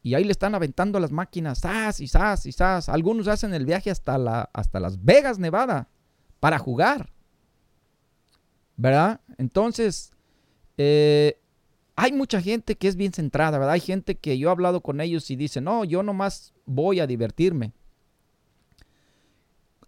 y 0.00 0.14
ahí 0.14 0.22
le 0.22 0.30
están 0.30 0.54
aventando 0.54 1.00
las 1.00 1.10
máquinas, 1.10 1.62
¡zas! 1.62 1.98
y 1.98 2.06
¡zas! 2.06 2.46
y 2.46 2.52
¡zas! 2.52 2.88
Algunos 2.88 3.26
hacen 3.26 3.52
el 3.52 3.66
viaje 3.66 3.90
hasta, 3.90 4.16
la, 4.16 4.48
hasta 4.52 4.78
Las 4.78 5.04
Vegas, 5.04 5.40
Nevada, 5.40 5.88
para 6.38 6.60
jugar. 6.60 7.12
¿verdad? 8.76 9.20
Entonces, 9.38 10.12
eh, 10.78 11.40
hay 11.96 12.12
mucha 12.12 12.40
gente 12.40 12.76
que 12.76 12.88
es 12.88 12.96
bien 12.96 13.12
centrada, 13.12 13.58
¿verdad? 13.58 13.72
Hay 13.72 13.80
gente 13.80 14.16
que 14.16 14.38
yo 14.38 14.48
he 14.48 14.52
hablado 14.52 14.80
con 14.82 15.00
ellos 15.00 15.30
y 15.30 15.36
dicen, 15.36 15.64
no, 15.64 15.84
yo 15.84 16.02
nomás 16.02 16.52
voy 16.66 17.00
a 17.00 17.06
divertirme. 17.06 17.72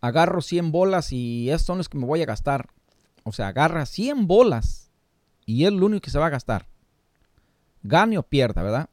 Agarro 0.01 0.41
100 0.41 0.73
bolas 0.73 1.13
y 1.13 1.51
esos 1.51 1.67
son 1.67 1.79
los 1.79 1.89
que 1.89 1.99
me 1.99 2.07
voy 2.07 2.23
a 2.23 2.27
gastar. 2.27 2.71
O 3.25 3.33
sea, 3.33 3.49
agarra 3.49 3.85
100 3.85 4.27
bolas 4.27 4.91
y 5.45 5.65
es 5.65 5.73
lo 5.73 5.87
único 5.87 6.03
que 6.03 6.11
se 6.11 6.19
va 6.19 6.27
a 6.27 6.31
gastar. 6.31 6.67
Gane 7.83 8.17
o 8.17 8.23
pierda, 8.23 8.63
¿verdad? 8.63 8.89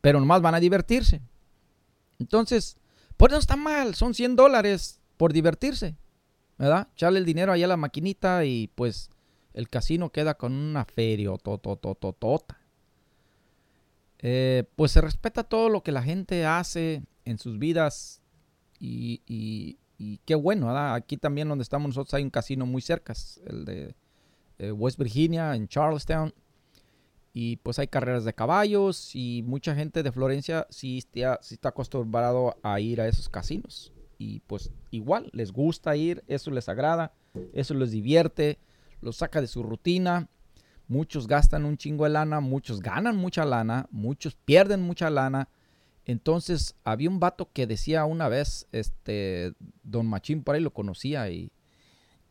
Pero 0.00 0.18
nomás 0.18 0.42
van 0.42 0.54
a 0.54 0.60
divertirse. 0.60 1.22
Entonces, 2.18 2.76
pues 3.16 3.30
no 3.30 3.38
está 3.38 3.56
mal, 3.56 3.94
son 3.94 4.12
100 4.12 4.36
dólares 4.36 5.00
por 5.16 5.32
divertirse. 5.32 5.96
¿verdad? 6.58 6.88
Echarle 6.94 7.18
el 7.18 7.24
dinero 7.24 7.52
allá 7.52 7.66
a 7.66 7.68
la 7.68 7.76
maquinita 7.76 8.44
y 8.44 8.68
pues 8.74 9.10
el 9.54 9.68
casino 9.68 10.10
queda 10.10 10.34
con 10.34 10.52
una 10.52 10.84
feria 10.84 11.30
totototota. 11.38 12.60
Eh, 14.18 14.64
pues 14.76 14.92
se 14.92 15.00
respeta 15.00 15.44
todo 15.44 15.68
lo 15.68 15.82
que 15.82 15.92
la 15.92 16.02
gente 16.02 16.44
hace 16.44 17.02
en 17.24 17.38
sus 17.38 17.58
vidas 17.58 18.20
y, 18.80 19.78
qué 20.24 20.34
bueno, 20.34 20.66
¿verdad? 20.66 20.94
Aquí 20.94 21.16
también 21.16 21.48
donde 21.48 21.62
estamos 21.62 21.88
nosotros 21.88 22.14
hay 22.14 22.22
un 22.22 22.30
casino 22.30 22.66
muy 22.66 22.82
cerca, 22.82 23.14
el 23.46 23.64
de 23.64 23.94
eh, 24.58 24.72
West 24.72 24.98
Virginia, 24.98 25.54
en 25.54 25.68
Charlestown. 25.68 26.34
Y 27.32 27.56
pues 27.56 27.78
hay 27.78 27.88
carreras 27.88 28.24
de 28.24 28.32
caballos 28.32 29.14
y 29.14 29.42
mucha 29.44 29.74
gente 29.74 30.02
de 30.02 30.12
Florencia 30.12 30.66
sí 30.70 30.98
está, 30.98 31.38
sí 31.42 31.54
está 31.54 31.70
acostumbrado 31.70 32.56
a 32.62 32.78
ir 32.80 33.00
a 33.00 33.08
esos 33.08 33.28
casinos. 33.28 33.92
Y 34.18 34.40
pues 34.40 34.70
igual, 34.90 35.30
les 35.32 35.52
gusta 35.52 35.96
ir, 35.96 36.22
eso 36.28 36.50
les 36.50 36.68
agrada, 36.68 37.12
eso 37.52 37.74
les 37.74 37.90
divierte, 37.90 38.58
los 39.04 39.16
saca 39.18 39.40
de 39.40 39.46
su 39.46 39.62
rutina. 39.62 40.28
Muchos 40.88 41.26
gastan 41.26 41.64
un 41.64 41.76
chingo 41.76 42.04
de 42.04 42.10
lana, 42.10 42.40
muchos 42.40 42.80
ganan 42.80 43.16
mucha 43.16 43.44
lana, 43.44 43.86
muchos 43.90 44.34
pierden 44.34 44.80
mucha 44.82 45.10
lana. 45.10 45.48
Entonces 46.04 46.74
había 46.84 47.08
un 47.08 47.20
vato 47.20 47.50
que 47.52 47.66
decía 47.66 48.04
una 48.04 48.28
vez, 48.28 48.66
este, 48.72 49.52
Don 49.82 50.06
Machín 50.06 50.42
por 50.42 50.54
ahí 50.54 50.60
lo 50.60 50.72
conocía 50.72 51.30
y 51.30 51.50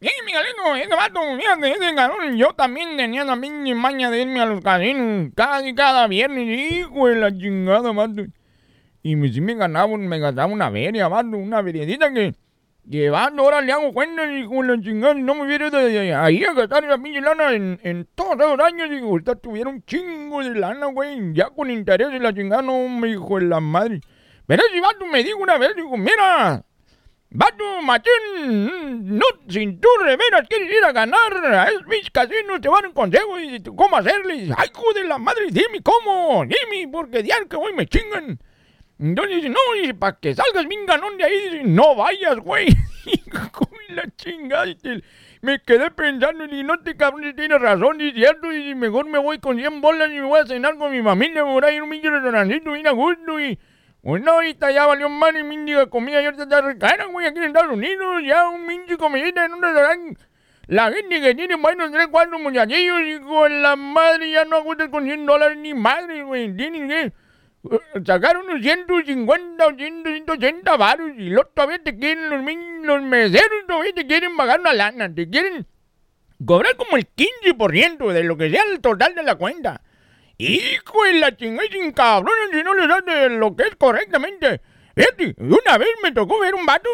Sí, 0.03 0.09
Miguelito, 0.25 0.75
ese 0.75 0.93
vato, 0.93 1.21
fíjate, 1.39 1.71
ese 1.71 1.95
cabrón, 1.95 2.35
yo 2.35 2.51
también 2.53 2.97
tenía 2.97 3.23
la 3.23 3.37
misma 3.37 3.73
maña 3.75 4.11
de 4.11 4.23
irme 4.23 4.41
a 4.41 4.45
los 4.45 4.59
casinos 4.59 5.31
casi 5.33 5.73
cada 5.73 6.07
viernes, 6.07 6.45
hijo 6.45 7.07
de 7.07 7.15
la 7.15 7.31
chingada, 7.31 7.89
vato. 7.93 8.25
Y 9.01 9.15
me, 9.15 9.31
sí 9.31 9.39
me 9.39 9.55
ganaba, 9.55 9.97
me 9.97 10.19
gastaba 10.19 10.51
una 10.51 10.69
feria, 10.69 11.07
vato, 11.07 11.37
una 11.37 11.63
feriecita 11.63 12.11
que, 12.13 12.35
que 12.89 13.09
vato, 13.09 13.41
ahora 13.41 13.61
le 13.61 13.71
hago 13.71 13.93
cuenta, 13.93 14.25
hijo 14.25 14.61
de 14.61 14.75
la 14.77 14.81
chingada, 14.81 15.17
y 15.17 15.23
no 15.23 15.35
me 15.35 15.45
hubiera 15.45 15.69
de- 15.69 16.13
ahí 16.15 16.43
a 16.43 16.53
gastar 16.53 16.83
esa 16.83 16.97
pinche 16.97 17.21
lana 17.21 17.53
en, 17.53 18.07
todos 18.13 18.35
esos 18.39 18.59
años, 18.59 18.89
digo, 18.89 19.07
ahorita 19.07 19.35
tuviera 19.35 19.69
un 19.69 19.83
chingo 19.85 20.43
de 20.43 20.55
lana, 20.55 20.87
güey, 20.87 21.33
ya 21.33 21.49
con 21.49 21.71
interés 21.71 22.09
y 22.13 22.19
la 22.19 22.33
chingada, 22.33 22.61
no, 22.61 22.87
me 22.89 23.09
hijo 23.09 23.39
de 23.39 23.45
la 23.45 23.59
madre. 23.59 24.01
Pero 24.45 24.61
ese 24.69 24.81
vato 24.81 25.05
me 25.05 25.23
dijo 25.23 25.37
una 25.39 25.57
vez, 25.57 25.75
digo, 25.75 25.95
mira, 25.95 26.63
Vato, 27.35 27.63
machín, 27.81 29.17
no, 29.17 29.25
si 29.49 29.65
tú 29.77 29.87
de 30.05 30.15
veras 30.15 30.47
quieres 30.47 30.69
ir 30.71 30.85
a 30.85 30.91
ganar 30.91 31.33
a 31.43 31.67
mis 31.87 32.07
casinos, 32.11 32.61
te 32.61 32.69
van 32.69 32.85
un 32.85 32.93
consejo 32.93 33.39
y 33.39 33.59
cómo 33.75 33.97
hacerle. 33.97 34.35
Y 34.35 34.39
dice, 34.41 34.53
Ay, 34.55 34.69
hijo 34.71 34.93
de 34.93 35.05
la 35.05 35.17
madre, 35.17 35.47
dime 35.49 35.81
cómo, 35.81 36.43
dime, 36.45 36.87
porque 36.91 37.23
diario 37.23 37.49
que 37.49 37.55
voy 37.57 37.73
me 37.73 37.87
chingan. 37.87 38.37
Entonces 38.99 39.35
dice, 39.37 39.49
no, 39.49 39.59
dice, 39.81 39.93
para 39.93 40.17
que 40.17 40.35
salgas 40.35 40.67
bien 40.67 40.85
ganón 40.85 41.17
de 41.17 41.23
ahí, 41.23 41.49
dice, 41.49 41.63
no 41.63 41.95
vayas, 41.95 42.37
güey. 42.37 42.67
De 43.05 43.95
la 43.95 44.03
chingada. 44.15 44.65
me 45.41 45.59
quedé 45.61 45.91
pensando 45.91 46.45
y 46.45 46.63
no 46.63 46.79
te 46.79 46.95
cabrón, 46.95 47.23
si 47.23 47.33
tienes 47.33 47.59
razón, 47.59 47.99
y 47.99 48.09
es 48.09 48.13
cierto, 48.13 48.51
y 48.53 48.73
mejor 48.75 49.05
me 49.07 49.17
voy 49.17 49.39
con 49.39 49.57
100 49.57 49.81
bolas 49.81 50.09
y 50.09 50.15
me 50.15 50.25
voy 50.25 50.39
a 50.39 50.45
cenar 50.45 50.77
con 50.77 50.91
mi 50.91 51.01
familia, 51.01 51.43
me 51.43 51.51
voy 51.51 51.63
a 51.65 51.71
ir 51.73 51.81
a 51.81 51.83
un 51.83 51.89
pinche 51.89 52.09
restaurantito 52.09 52.71
bien 52.71 52.87
a 52.87 52.91
gusto 52.91 53.39
y... 53.39 53.59
Bueno, 54.03 54.33
ahorita 54.33 54.69
ya 54.69 54.85
valió 54.85 55.07
mal 55.07 55.37
y 55.37 55.43
mendiga 55.43 55.85
comida 55.85 56.21
y 56.21 56.25
ahorita 56.25 56.43
está 56.43 56.59
recara, 56.59 57.05
güey, 57.05 57.25
aquí 57.25 57.37
en 57.37 57.45
Estados 57.45 57.71
Unidos, 57.71 58.21
ya 58.25 58.49
un 58.49 58.67
pinche 58.67 58.97
comidita 58.97 59.45
en 59.45 59.53
un 59.53 59.61
restaurante. 59.61 60.21
La 60.67 60.91
gente 60.91 61.21
que 61.21 61.35
tiene 61.35 61.55
buenos 61.55 61.91
tres, 61.91 62.07
cuatro 62.11 62.39
muchachillos, 62.39 63.01
hijo 63.01 63.43
de 63.45 63.49
la 63.61 63.75
madre, 63.77 64.31
ya 64.31 64.43
no 64.43 64.57
aguantan 64.57 64.91
con 64.91 65.05
100 65.05 65.25
dólares 65.25 65.57
ni 65.57 65.73
madre, 65.73 66.23
güey, 66.23 66.55
tienen 66.55 67.13
que 67.69 67.75
eh, 67.75 68.03
sacar 68.05 68.37
unos 68.37 68.61
150 68.61 69.65
o 69.65 69.75
100, 69.75 70.03
180 70.03 70.77
varos 70.77 71.11
y 71.17 71.29
luego 71.29 71.49
todavía 71.53 71.81
te 71.83 71.97
quieren 71.97 72.29
los, 72.29 72.41
los 72.85 73.01
meseros, 73.03 73.65
todavía 73.67 73.93
te 73.93 74.05
quieren 74.05 74.35
pagar 74.35 74.59
una 74.59 74.73
lana, 74.73 75.13
te 75.13 75.29
quieren 75.29 75.65
cobrar 76.45 76.75
como 76.75 76.97
el 76.97 77.07
15% 77.07 78.11
de 78.11 78.23
lo 78.23 78.37
que 78.37 78.49
sea 78.49 78.63
el 78.71 78.81
total 78.81 79.15
de 79.15 79.23
la 79.23 79.35
cuenta. 79.35 79.81
Hijo 80.37 81.03
de 81.05 81.13
la 81.13 81.35
chingada, 81.37 81.69
sin 81.71 81.91
cabrones, 81.91 82.49
si 82.51 82.63
no 82.63 82.73
les 82.73 82.87
das 82.87 83.31
lo 83.31 83.55
que 83.55 83.63
es 83.63 83.75
correctamente. 83.75 84.61
Fíjate, 84.95 85.35
una 85.37 85.77
vez 85.77 85.89
me 86.01 86.11
tocó 86.11 86.39
ver 86.39 86.53
un 86.55 86.65
vato 86.65 86.89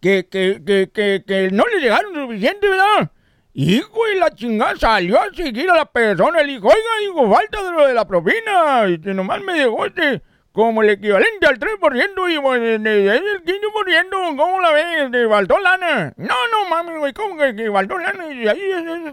que, 0.00 0.26
que, 0.28 0.62
que, 0.66 0.90
que, 0.92 1.22
que 1.26 1.50
no 1.50 1.64
le 1.66 1.80
llegaron 1.80 2.14
suficiente, 2.14 2.68
¿verdad? 2.68 3.10
Hijo 3.54 4.06
de 4.06 4.14
la 4.18 4.30
chingada, 4.30 4.74
salió 4.76 5.20
a 5.20 5.26
seguir 5.34 5.70
a 5.70 5.76
la 5.76 5.84
persona. 5.84 6.42
Le 6.42 6.52
dijo, 6.54 6.68
oiga, 6.68 6.78
digo, 7.00 7.34
falta 7.34 7.62
de 7.62 7.70
lo 7.72 7.86
de 7.86 7.94
la 7.94 8.06
propina. 8.06 8.88
Y 8.88 8.98
que 9.00 9.12
nomás 9.12 9.42
me 9.42 9.52
dejó 9.52 9.84
este, 9.84 10.22
como 10.52 10.82
el 10.82 10.88
equivalente 10.90 11.46
al 11.46 11.58
3%. 11.58 12.32
Y 12.32 12.36
bueno, 12.38 12.64
es 12.64 12.80
el 12.80 13.44
15%. 13.44 14.36
¿Cómo 14.36 14.60
la 14.60 14.72
ves? 14.72 15.10
¿Te 15.10 15.28
faltó 15.28 15.58
lana? 15.58 16.14
No, 16.16 16.34
no 16.50 16.68
mames, 16.70 16.98
güey, 16.98 17.12
¿cómo 17.12 17.36
que, 17.36 17.54
que 17.54 17.70
faltó 17.70 17.98
lana? 17.98 18.32
Y 18.32 18.48
ahí 18.48 18.58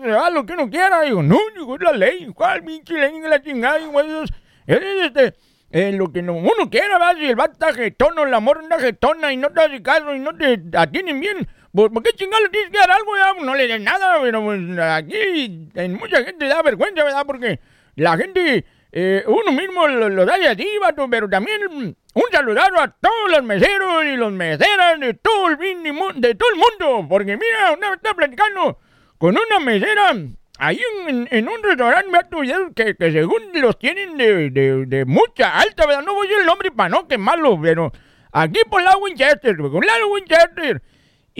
se 0.01 0.07
da 0.07 0.29
lo 0.29 0.45
que 0.45 0.53
uno 0.53 0.69
quiera. 0.69 1.01
Digo, 1.01 1.21
no, 1.21 1.37
digo, 1.53 1.75
es 1.75 1.81
la 1.81 1.91
ley. 1.91 2.27
¿Cuál 2.33 2.63
pinche 2.63 2.93
ley 2.93 3.19
la 3.19 3.41
chingada? 3.41 3.77
Digo, 3.77 3.99
eso 3.99 4.23
es, 4.23 4.31
es, 4.67 5.05
este, 5.07 5.33
eh, 5.71 5.91
lo 5.91 6.13
que 6.13 6.21
no- 6.21 6.33
uno 6.35 6.69
quiera, 6.71 6.97
¿verdad? 6.97 7.15
Si 7.19 7.25
el 7.25 7.35
vato 7.35 7.51
está 7.53 7.73
jetón 7.73 8.17
o 8.17 8.25
la 8.25 8.39
morra 8.39 8.61
jetona 8.79 9.33
y 9.33 9.37
no 9.37 9.49
te 9.51 9.61
hace 9.61 9.83
caso 9.83 10.15
y 10.15 10.19
no 10.19 10.33
te 10.33 10.61
atienden 10.77 11.19
bien, 11.19 11.47
¿por, 11.73 11.91
por 11.91 12.03
qué 12.03 12.11
chingado 12.13 12.43
le 12.43 12.49
tienes 12.49 12.71
que 12.71 12.77
dar 12.77 12.91
algo? 12.91 13.15
ya? 13.15 13.33
No 13.43 13.55
le 13.55 13.67
des 13.67 13.81
nada, 13.81 14.19
pero 14.21 14.43
pues, 14.43 14.77
aquí 14.79 15.69
en 15.75 15.93
mucha 15.93 16.23
gente 16.23 16.47
da 16.47 16.61
vergüenza, 16.61 17.03
¿verdad? 17.03 17.25
Porque 17.25 17.59
la 17.95 18.17
gente, 18.17 18.65
eh, 18.91 19.23
uno 19.27 19.51
mismo 19.51 19.87
lo, 19.87 20.09
lo 20.09 20.25
da 20.25 20.37
de 20.37 20.47
así, 20.47 20.67
vato, 20.79 21.07
pero 21.09 21.29
también 21.29 21.61
mm, 21.69 21.93
un 22.13 22.23
saludado 22.31 22.79
a 22.79 22.87
todos 22.87 23.31
los 23.31 23.43
meseros 23.43 24.05
y 24.05 24.15
los 24.15 24.31
meseras 24.31 24.99
de 24.99 25.13
todo 25.13 25.47
el, 25.49 25.57
de 25.57 26.35
todo 26.35 26.49
el 26.49 26.59
mundo. 26.59 27.07
Porque 27.09 27.37
mira, 27.37 27.71
una 27.77 27.89
vez 27.89 27.97
estaba 27.97 28.15
platicando 28.15 28.79
con 29.17 29.37
una 29.37 29.59
mesera 29.59 30.13
ahí 30.59 30.79
en, 31.07 31.27
en 31.31 31.47
un 31.47 31.63
restaurante 31.63 32.11
vato, 32.11 32.37
que, 32.75 32.95
que 32.95 33.11
según 33.11 33.51
los 33.53 33.79
tienen 33.79 34.17
de, 34.17 34.49
de, 34.49 34.85
de 34.85 35.05
mucha 35.05 35.57
alta, 35.57 35.85
¿verdad? 35.85 36.03
No 36.03 36.13
voy 36.13 36.27
a 36.27 36.29
decir 36.29 36.41
el 36.41 36.47
nombre 36.47 36.71
para 36.71 36.89
no 36.89 37.07
quemarlo, 37.07 37.59
pero 37.61 37.91
aquí 38.31 38.59
por 38.69 38.81
la 38.81 38.97
Winchester, 38.97 39.55
por 39.57 39.85
lado 39.85 40.07
Winchester. 40.09 40.81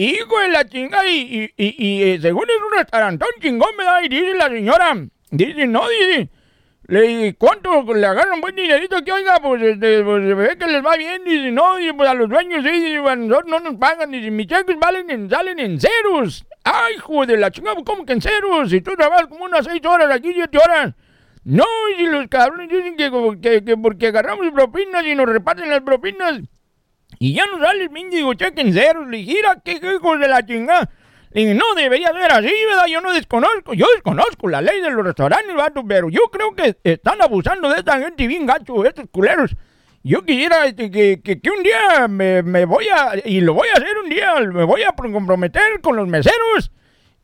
Hijo 0.02 0.40
de 0.40 0.48
la 0.48 0.66
chingada, 0.66 1.06
y, 1.06 1.52
y, 1.56 1.62
y, 1.62 1.74
y, 1.76 2.02
eh, 2.04 2.18
según 2.22 2.44
es 2.48 2.56
un 2.56 2.78
restaurantón 2.78 3.28
chingón, 3.38 3.76
¿verdad? 3.76 4.00
Y 4.02 4.08
dice 4.08 4.32
la 4.32 4.48
señora, 4.48 4.96
dice, 5.30 5.66
no, 5.66 5.86
dice, 5.90 6.30
le 6.86 7.02
dije, 7.02 7.34
¿cuánto 7.34 7.82
le 7.82 8.06
agarran 8.06 8.40
buen 8.40 8.56
dinerito 8.56 9.04
que 9.04 9.12
oiga? 9.12 9.38
Pues, 9.42 9.60
este, 9.60 10.02
pues 10.02 10.26
se 10.26 10.32
ve 10.32 10.56
que 10.56 10.66
les 10.68 10.82
va 10.82 10.96
bien. 10.96 11.22
Dice, 11.24 11.50
no, 11.50 11.76
dice, 11.76 11.92
pues 11.92 12.08
a 12.08 12.14
los 12.14 12.30
dueños 12.30 12.64
sí, 12.64 12.70
dice, 12.70 12.96
a 12.96 13.14
nosotros 13.14 13.50
no 13.50 13.60
nos 13.60 13.78
pagan. 13.78 14.10
Dice, 14.10 14.30
mis 14.30 14.46
cheques 14.46 14.78
valen 14.78 15.10
en, 15.10 15.28
salen 15.28 15.58
en 15.58 15.78
ceros. 15.78 16.46
Ay, 16.64 16.94
hijo 16.94 17.26
de 17.26 17.36
la 17.36 17.50
chingada, 17.50 17.76
¿cómo 17.84 18.06
que 18.06 18.14
en 18.14 18.22
ceros? 18.22 18.70
Si 18.70 18.80
tú 18.80 18.96
trabajas 18.96 19.26
como 19.26 19.44
unas 19.44 19.66
seis 19.66 19.84
horas, 19.84 20.10
aquí 20.10 20.32
siete 20.32 20.56
horas. 20.56 20.94
No, 21.44 21.66
y 21.98 22.06
los 22.06 22.26
cabrones 22.28 22.70
dicen 22.70 22.96
que, 22.96 23.10
que, 23.42 23.64
que 23.64 23.76
porque 23.76 24.06
agarramos 24.06 24.50
propinas 24.50 25.04
y 25.04 25.14
nos 25.14 25.26
reparten 25.26 25.68
las 25.68 25.82
propinas. 25.82 26.40
Y 27.18 27.34
ya 27.34 27.44
no 27.46 27.58
sale 27.58 27.82
el 27.84 27.90
mendigo 27.90 28.32
cheque 28.34 28.60
en 28.62 28.72
ceros. 28.72 29.06
Le 29.08 29.18
dije, 29.18 29.34
mira, 29.34 29.60
qué 29.64 29.72
hijos 29.72 30.20
de 30.20 30.28
la 30.28 30.44
chingada. 30.44 30.88
Le 31.32 31.42
dije, 31.42 31.54
no 31.54 31.64
debería 31.76 32.08
ser 32.12 32.32
así, 32.32 32.52
¿verdad? 32.66 32.86
Yo 32.88 33.00
no 33.00 33.12
desconozco, 33.12 33.74
yo 33.74 33.86
desconozco 33.94 34.48
la 34.48 34.60
ley 34.60 34.80
de 34.80 34.90
los 34.90 35.04
restaurantes, 35.04 35.54
vato, 35.54 35.84
pero 35.86 36.08
yo 36.08 36.22
creo 36.32 36.54
que 36.54 36.76
están 36.82 37.20
abusando 37.22 37.68
de 37.68 37.78
esta 37.78 37.98
gente 37.98 38.26
bien 38.26 38.46
gacho, 38.46 38.84
estos 38.84 39.04
culeros. 39.10 39.54
Yo 40.02 40.24
quisiera 40.24 40.64
este, 40.66 40.90
que, 40.90 41.20
que, 41.22 41.40
que 41.40 41.50
un 41.50 41.62
día 41.62 42.08
me, 42.08 42.42
me 42.42 42.64
voy 42.64 42.88
a, 42.88 43.12
y 43.24 43.42
lo 43.42 43.52
voy 43.54 43.68
a 43.68 43.74
hacer 43.74 43.98
un 44.02 44.08
día, 44.08 44.34
me 44.40 44.64
voy 44.64 44.82
a 44.82 44.92
comprometer 44.92 45.80
con 45.82 45.94
los 45.94 46.08
meseros 46.08 46.72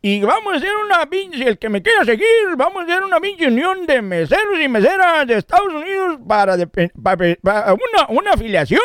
y 0.02 0.20
vamos 0.20 0.52
a 0.52 0.56
hacer 0.58 0.70
una 0.84 1.06
pinche, 1.08 1.48
el 1.48 1.58
que 1.58 1.70
me 1.70 1.80
quiera 1.82 2.04
seguir, 2.04 2.26
vamos 2.56 2.82
a 2.82 2.84
hacer 2.84 3.02
una 3.02 3.18
pinche 3.18 3.46
unión 3.48 3.86
de 3.86 4.02
meseros 4.02 4.60
y 4.62 4.68
meseras 4.68 5.26
de 5.26 5.38
Estados 5.38 5.72
Unidos 5.72 6.18
para, 6.28 6.56
de- 6.58 6.66
pa- 6.66 7.16
pa- 7.16 7.72
una, 7.74 8.06
una 8.20 8.32
afiliación, 8.32 8.80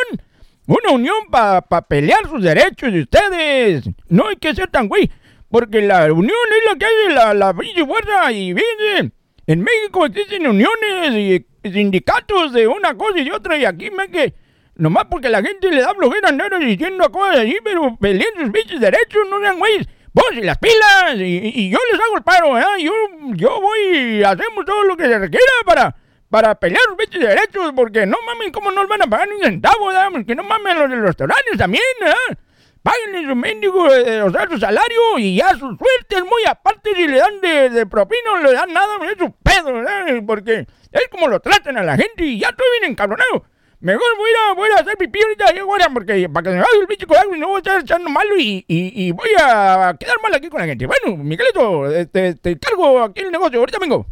una 0.72 0.92
unión 0.92 1.18
para 1.30 1.62
pelear 1.82 2.28
sus 2.30 2.42
derechos 2.42 2.94
de 2.94 3.02
ustedes. 3.02 3.90
No 4.08 4.28
hay 4.28 4.38
que 4.38 4.56
ser 4.56 4.70
tan 4.70 4.88
güey, 4.88 5.12
porque 5.50 5.82
la 5.82 6.12
unión 6.14 6.38
es 6.60 6.72
la 6.72 6.78
que 6.78 6.86
hace 6.86 7.14
la, 7.14 7.34
la 7.34 7.54
fuerza 7.54 8.32
y 8.32 8.54
fíjense, 8.54 9.12
en 9.48 9.62
México 9.62 10.06
existen 10.06 10.48
uniones 10.48 11.12
y 11.14 11.46
sindicatos 11.70 12.54
de 12.54 12.68
una 12.68 12.96
cosa 12.96 13.20
y 13.20 13.26
de 13.26 13.34
otra 13.34 13.58
y 13.58 13.66
aquí 13.66 13.92
me 13.92 14.10
que... 14.10 14.34
Nomás 14.76 15.06
porque 15.12 15.30
la 15.30 15.44
gente 15.44 15.70
le 15.70 15.82
da 15.82 15.94
flojera 15.94 16.30
andar 16.30 16.58
diciendo 16.58 17.12
cosas 17.12 17.40
así, 17.40 17.58
pero 17.64 17.98
peleen 17.98 18.34
sus 18.40 18.50
pinches 18.50 18.80
derechos, 18.80 19.28
no 19.30 19.40
sean 19.40 19.60
güeyes. 19.60 19.88
Pónganse 20.14 20.44
las 20.44 20.58
pilas 20.58 21.18
y, 21.18 21.52
y 21.54 21.70
yo 21.70 21.78
les 21.92 22.02
hago 22.02 22.18
el 22.18 22.24
paro, 22.24 22.58
¿eh? 22.58 22.82
Yo, 22.82 22.94
yo 23.36 23.62
voy 23.62 23.98
y 23.98 24.24
hacemos 24.24 24.66
todo 24.66 24.84
lo 24.86 24.98
que 24.98 25.04
se 25.04 25.20
requiera 25.20 25.52
para, 25.66 25.96
para 26.32 26.56
pelear 26.56 26.82
sus 26.88 26.96
pinches 26.96 27.20
derechos, 27.20 27.74
porque 27.76 28.06
no 28.06 28.18
mames, 28.26 28.52
¿cómo 28.54 28.72
no 28.72 28.82
nos 28.82 28.90
van 28.90 29.02
a 29.02 29.08
pagar 29.08 29.28
ni 29.28 29.36
un 29.36 29.42
centavo, 29.42 29.88
¿verdad? 29.88 30.10
Que 30.26 30.34
no 30.34 30.44
mames 30.44 30.76
los 30.76 30.90
de 30.90 30.96
los 30.96 31.06
restaurantes 31.08 31.58
también, 31.58 31.84
¿eh? 32.06 32.36
Páguenle 32.82 33.30
su 33.30 33.36
mendigo, 33.36 33.94
eh, 33.94 34.24
o 34.24 34.32
sea, 34.32 34.48
su 34.50 34.58
salario 34.58 35.20
y 35.20 35.36
ya 35.36 35.50
su 35.52 35.60
suerte 35.60 36.16
es 36.16 36.24
muy 36.24 36.44
aparte 36.50 36.96
si 36.96 37.06
le 37.06 37.18
dan 37.18 37.42
de, 37.42 37.70
de 37.70 37.86
propina 37.86 38.32
o 38.34 38.38
le 38.38 38.54
dan 38.54 38.74
nada, 38.74 38.96
es 39.12 39.18
su 39.20 39.32
pedo, 39.44 39.74
¿verdad? 39.74 40.06
Porque 40.26 40.66
es 40.92 41.08
como 41.12 41.28
lo 41.28 41.40
tratan 41.42 41.78
a 41.78 41.84
la 41.84 41.98
gente 41.98 42.24
y 42.24 42.40
ya 42.40 42.48
estoy 42.48 42.66
bien 42.80 42.92
encabronado. 42.92 43.46
Mejor 43.82 44.18
voy 44.18 44.30
a, 44.48 44.54
voy 44.54 44.70
a 44.72 44.82
hacer 44.82 44.96
pipí 44.98 45.22
ahorita, 45.22 45.54
ya, 45.54 45.64
güera, 45.64 45.90
porque 45.94 46.30
para 46.30 46.44
que 46.44 46.50
me 46.52 46.62
vaya 46.62 46.80
el 46.80 46.88
pinche 46.88 47.06
coraje 47.06 47.28
y 47.36 47.40
no 47.40 47.48
voy 47.50 47.56
a 47.56 47.60
estar 47.60 47.82
echando 47.82 48.10
malo 48.10 48.38
y, 48.38 48.64
y, 48.68 49.08
y 49.08 49.12
voy 49.12 49.30
a 49.44 49.96
quedar 50.00 50.16
mal 50.24 50.34
aquí 50.34 50.50
con 50.50 50.62
la 50.62 50.68
gente. 50.68 50.86
Bueno, 50.86 51.18
Miguelito, 51.18 51.92
este, 51.92 52.36
te 52.36 52.58
cargo 52.58 53.04
aquí 53.04 53.22
el 53.22 53.32
negocio, 53.32 53.60
ahorita 53.60 53.80
vengo. 53.80 54.06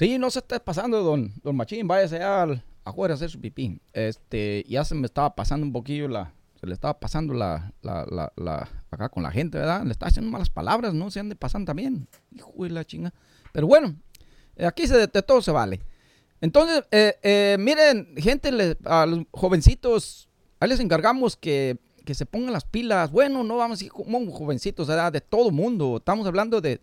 Sí, 0.00 0.16
no 0.18 0.30
se 0.30 0.38
esté 0.38 0.58
pasando, 0.60 1.02
don, 1.02 1.30
don 1.42 1.54
Machín. 1.54 1.86
Váyase 1.86 2.22
a, 2.22 2.44
a 2.44 2.62
afuera 2.84 3.12
a 3.12 3.16
hacer 3.16 3.28
su 3.28 3.38
pipí. 3.38 3.82
Este, 3.92 4.64
ya 4.66 4.82
se 4.82 4.94
me 4.94 5.04
estaba 5.04 5.36
pasando 5.36 5.66
un 5.66 5.74
poquillo 5.74 6.08
la, 6.08 6.32
se 6.58 6.66
le 6.66 6.72
estaba 6.72 6.98
pasando 6.98 7.34
la, 7.34 7.74
la, 7.82 8.32
la, 8.34 8.66
acá 8.90 9.10
con 9.10 9.22
la 9.22 9.30
gente, 9.30 9.58
¿verdad? 9.58 9.84
Le 9.84 9.92
estaba 9.92 10.08
haciendo 10.08 10.30
malas 10.30 10.48
palabras, 10.48 10.94
¿no? 10.94 11.10
Se 11.10 11.20
han 11.20 11.28
de 11.28 11.36
pasar 11.36 11.66
también. 11.66 12.08
Hijo 12.34 12.50
de 12.60 12.70
la 12.70 12.82
chinga. 12.82 13.12
Pero 13.52 13.66
bueno, 13.66 13.94
eh, 14.56 14.64
aquí 14.64 14.86
se, 14.86 14.96
de, 14.96 15.06
todo 15.06 15.42
se 15.42 15.50
vale. 15.50 15.82
Entonces, 16.40 16.82
eh, 16.92 17.18
eh, 17.22 17.56
miren, 17.60 18.14
gente, 18.16 18.78
a 18.86 19.04
los 19.04 19.26
jovencitos, 19.32 20.30
ahí 20.60 20.70
les 20.70 20.80
encargamos 20.80 21.36
que, 21.36 21.76
que 22.06 22.14
se 22.14 22.24
pongan 22.24 22.54
las 22.54 22.64
pilas. 22.64 23.12
Bueno, 23.12 23.44
no 23.44 23.58
vamos 23.58 23.76
a 23.76 23.78
decir 23.80 23.92
como 23.92 24.32
jovencitos, 24.32 24.88
¿verdad? 24.88 25.12
De 25.12 25.20
todo 25.20 25.50
mundo. 25.50 25.98
Estamos 25.98 26.26
hablando 26.26 26.62
de, 26.62 26.80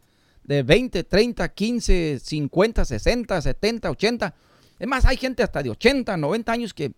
de 0.47 0.63
20, 0.63 1.03
30, 1.03 1.49
15, 1.49 2.19
50, 2.23 2.85
60, 2.85 3.41
70, 3.41 3.91
80. 3.91 4.33
Es 4.79 4.87
más, 4.87 5.05
hay 5.05 5.17
gente 5.17 5.43
hasta 5.43 5.61
de 5.61 5.69
80, 5.69 6.17
90 6.17 6.51
años 6.51 6.73
que, 6.73 6.93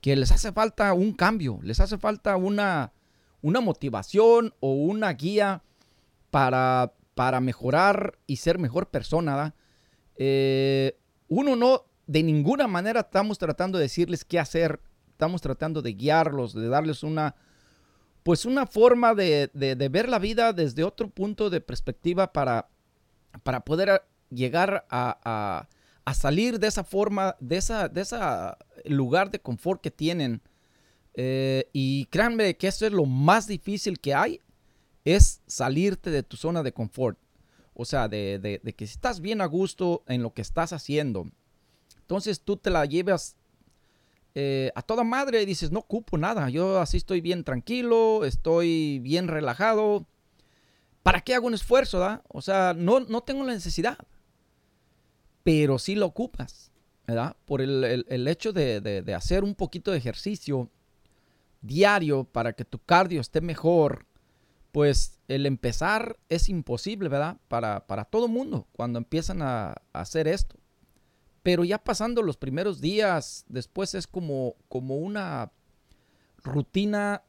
que 0.00 0.16
les 0.16 0.30
hace 0.32 0.52
falta 0.52 0.92
un 0.94 1.12
cambio, 1.12 1.58
les 1.62 1.80
hace 1.80 1.98
falta 1.98 2.36
una, 2.36 2.92
una 3.42 3.60
motivación 3.60 4.54
o 4.60 4.72
una 4.74 5.12
guía 5.12 5.62
para, 6.30 6.92
para 7.14 7.40
mejorar 7.40 8.16
y 8.26 8.36
ser 8.36 8.58
mejor 8.58 8.88
persona. 8.90 9.54
Eh, 10.16 10.96
uno 11.28 11.56
no, 11.56 11.84
de 12.06 12.22
ninguna 12.22 12.68
manera 12.68 13.00
estamos 13.00 13.38
tratando 13.38 13.78
de 13.78 13.84
decirles 13.84 14.24
qué 14.24 14.38
hacer, 14.38 14.80
estamos 15.10 15.40
tratando 15.40 15.82
de 15.82 15.94
guiarlos, 15.94 16.54
de 16.54 16.68
darles 16.68 17.02
una, 17.02 17.34
pues 18.22 18.44
una 18.44 18.66
forma 18.66 19.14
de, 19.14 19.50
de- 19.54 19.74
de 19.74 19.88
ver 19.88 20.08
la 20.08 20.18
vida 20.18 20.52
desde 20.52 20.84
otro 20.84 21.08
punto 21.08 21.50
de 21.50 21.60
perspectiva 21.60 22.32
para, 22.32 22.68
para 23.42 23.60
poder 23.60 23.90
a- 23.90 24.02
llegar 24.30 24.86
a, 24.90 25.68
salir 26.12 26.58
de 26.58 26.66
esa 26.66 26.84
forma, 26.84 27.36
de 27.40 27.56
esa, 27.56 27.88
de 27.88 28.00
esa 28.00 28.58
lugar 28.84 29.30
de 29.30 29.40
confort 29.40 29.80
que 29.80 29.90
tienen. 29.90 30.42
Eh, 31.14 31.68
y 31.72 32.06
créanme 32.06 32.56
que 32.56 32.68
eso 32.68 32.86
es 32.86 32.92
lo 32.92 33.06
más 33.06 33.46
difícil 33.46 33.98
que 34.00 34.14
hay, 34.14 34.40
es 35.04 35.42
salirte 35.46 36.10
de 36.10 36.22
tu 36.22 36.36
zona 36.36 36.62
de 36.62 36.72
confort. 36.72 37.18
O 37.74 37.84
sea, 37.84 38.08
de, 38.08 38.60
que 38.76 38.84
estás 38.84 39.20
bien 39.20 39.40
a 39.40 39.46
gusto 39.46 40.04
en 40.06 40.22
lo 40.22 40.32
que 40.32 40.42
estás 40.42 40.72
haciendo, 40.72 41.26
entonces 41.98 42.40
tú 42.40 42.56
te 42.56 42.70
la 42.70 42.84
llevas 42.84 43.36
eh, 44.36 44.70
a 44.74 44.82
toda 44.82 45.02
madre 45.02 45.42
y 45.42 45.46
dices, 45.46 45.72
no 45.72 45.80
ocupo 45.80 46.16
nada, 46.16 46.48
yo 46.50 46.80
así 46.80 46.96
estoy 46.96 47.20
bien 47.20 47.42
tranquilo, 47.42 48.24
estoy 48.24 49.00
bien 49.00 49.26
relajado. 49.26 50.06
¿Para 51.04 51.20
qué 51.20 51.34
hago 51.36 51.46
un 51.46 51.54
esfuerzo? 51.54 52.00
da? 52.00 52.24
O 52.28 52.42
sea, 52.42 52.74
no, 52.76 52.98
no 52.98 53.20
tengo 53.20 53.44
la 53.44 53.52
necesidad, 53.52 53.98
pero 55.42 55.78
sí 55.78 55.94
lo 55.94 56.06
ocupas, 56.06 56.72
¿verdad? 57.06 57.36
Por 57.44 57.60
el, 57.60 58.04
el- 58.08 58.28
hecho 58.28 58.52
de, 58.52 58.80
de- 58.80 59.02
de 59.02 59.14
hacer 59.14 59.44
un 59.44 59.54
poquito 59.54 59.90
de 59.92 59.98
ejercicio 59.98 60.70
diario 61.60 62.24
para 62.24 62.54
que 62.54 62.64
tu 62.64 62.78
cardio 62.78 63.20
esté 63.20 63.40
mejor, 63.40 64.06
pues 64.72 65.18
el 65.28 65.46
empezar 65.46 66.18
es 66.28 66.48
imposible, 66.48 67.08
¿verdad? 67.08 67.36
Para, 67.48 67.86
para 67.86 68.04
todo 68.04 68.26
mundo 68.26 68.66
cuando 68.72 68.98
empiezan 68.98 69.42
a, 69.42 69.68
a 69.70 70.00
hacer 70.00 70.26
esto. 70.26 70.56
Pero 71.42 71.64
ya 71.64 71.78
pasando 71.78 72.22
los 72.22 72.38
primeros 72.38 72.80
días, 72.80 73.44
después 73.48 73.94
es 73.94 74.06
como, 74.06 74.56
como 74.68 74.96
una 74.96 75.52
rutina 76.42 77.22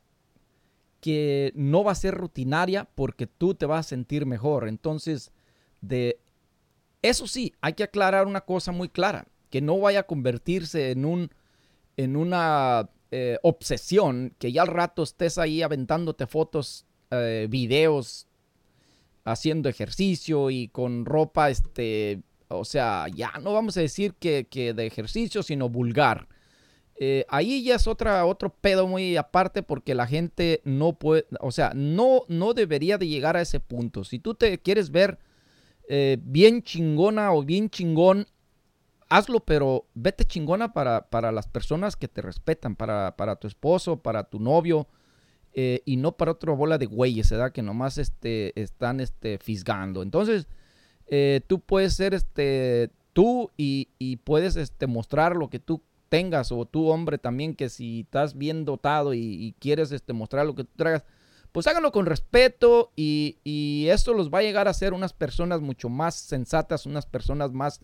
que 1.05 1.51
no 1.53 1.83
va 1.83 1.91
a 1.91 1.95
ser 1.95 2.15
rutinaria 2.15 2.89
porque 2.95 3.27
tú 3.27 3.53
te 3.53 3.67
vas 3.67 3.85
a 3.85 3.89
sentir 3.89 4.25
mejor. 4.25 4.67
Entonces, 4.67 5.31
de 5.79 6.19
eso 7.03 7.27
sí, 7.27 7.53
hay 7.61 7.73
que 7.73 7.83
aclarar 7.83 8.25
una 8.25 8.41
cosa 8.41 8.71
muy 8.71 8.89
clara, 8.89 9.27
que 9.51 9.61
no 9.61 9.79
vaya 9.79 9.99
a 9.99 10.07
convertirse 10.07 10.89
en 10.89 11.05
un 11.05 11.29
en 11.95 12.15
una 12.15 12.89
eh, 13.11 13.37
obsesión 13.43 14.33
que 14.39 14.51
ya 14.51 14.63
al 14.63 14.67
rato 14.67 15.03
estés 15.03 15.37
ahí 15.37 15.61
aventándote 15.61 16.25
fotos, 16.25 16.87
eh, 17.11 17.45
videos, 17.51 18.25
haciendo 19.25 19.69
ejercicio 19.69 20.49
y 20.49 20.69
con 20.69 21.05
ropa, 21.05 21.51
este, 21.51 22.23
o 22.47 22.65
sea, 22.65 23.05
ya 23.13 23.31
no 23.43 23.53
vamos 23.53 23.77
a 23.77 23.81
decir 23.81 24.15
que, 24.15 24.47
que 24.49 24.73
de 24.73 24.87
ejercicio, 24.87 25.43
sino 25.43 25.69
vulgar. 25.69 26.27
Eh, 26.97 27.25
ahí 27.27 27.61
ya 27.63 27.75
es 27.75 27.87
otra, 27.87 28.25
otro 28.25 28.49
pedo 28.49 28.87
muy 28.87 29.17
aparte 29.17 29.63
porque 29.63 29.93
la 29.93 30.07
gente 30.07 30.61
no 30.63 30.93
puede, 30.93 31.25
o 31.41 31.51
sea, 31.51 31.73
no, 31.75 32.21
no 32.29 32.53
debería 32.53 32.97
de 32.97 33.07
llegar 33.07 33.35
a 33.35 33.41
ese 33.41 33.59
punto. 33.59 34.03
Si 34.05 34.19
tú 34.19 34.33
te 34.33 34.57
quieres 34.59 34.91
ver 34.91 35.19
eh, 35.89 36.17
bien 36.21 36.63
chingona 36.63 37.33
o 37.33 37.43
bien 37.43 37.69
chingón, 37.69 38.27
hazlo, 39.09 39.41
pero 39.41 39.85
vete 39.93 40.23
chingona 40.23 40.71
para, 40.71 41.09
para 41.09 41.33
las 41.33 41.47
personas 41.47 41.97
que 41.97 42.07
te 42.07 42.21
respetan, 42.21 42.77
para, 42.77 43.17
para 43.17 43.35
tu 43.35 43.47
esposo, 43.47 44.01
para 44.01 44.23
tu 44.23 44.39
novio, 44.39 44.87
eh, 45.53 45.81
y 45.85 45.97
no 45.97 46.13
para 46.13 46.31
otra 46.31 46.53
bola 46.53 46.77
de 46.77 46.85
güeyes, 46.85 47.29
¿verdad? 47.29 47.51
Que 47.51 47.61
nomás 47.61 47.97
este, 47.97 48.57
están 48.59 49.01
este, 49.01 49.37
fisgando. 49.37 50.01
Entonces, 50.01 50.47
tú 51.47 51.59
puedes 51.59 51.93
ser 51.93 52.13
este, 52.13 52.89
tú 53.11 53.51
y, 53.57 53.89
y 53.99 54.15
puedes 54.17 54.55
este, 54.55 54.87
mostrar 54.87 55.35
lo 55.35 55.49
que 55.49 55.59
tú 55.59 55.81
tengas, 56.15 56.49
o 56.53 56.63
tú, 56.63 56.87
hombre, 56.87 57.17
también, 57.17 57.55
que 57.55 57.67
si 57.67 58.01
estás 58.01 58.37
bien 58.37 58.63
dotado 58.63 59.13
y, 59.13 59.53
quieres 59.59 59.91
este, 59.91 60.13
mostrar 60.13 60.45
lo 60.45 60.55
que 60.55 60.63
tú 60.63 60.71
traigas, 60.77 61.03
pues 61.51 61.67
háganlo 61.67 61.91
con 61.91 62.05
respeto 62.05 62.93
y, 62.95 63.39
y 63.43 63.87
esto 63.89 64.13
los 64.13 64.29
va 64.29 64.39
a 64.39 64.43
llegar 64.43 64.69
a 64.69 64.73
ser 64.73 64.93
unas 64.93 65.11
personas 65.11 65.59
mucho 65.59 65.89
más 65.89 66.15
sensatas, 66.15 66.85
unas 66.85 67.05
personas 67.05 67.51
más 67.51 67.81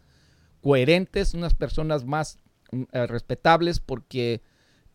coherentes, 0.62 1.34
unas 1.34 1.54
personas 1.54 2.06
más 2.06 2.38
mm, 2.72 2.84
eh, 2.94 3.08
respetables 3.08 3.82
porque 3.82 4.42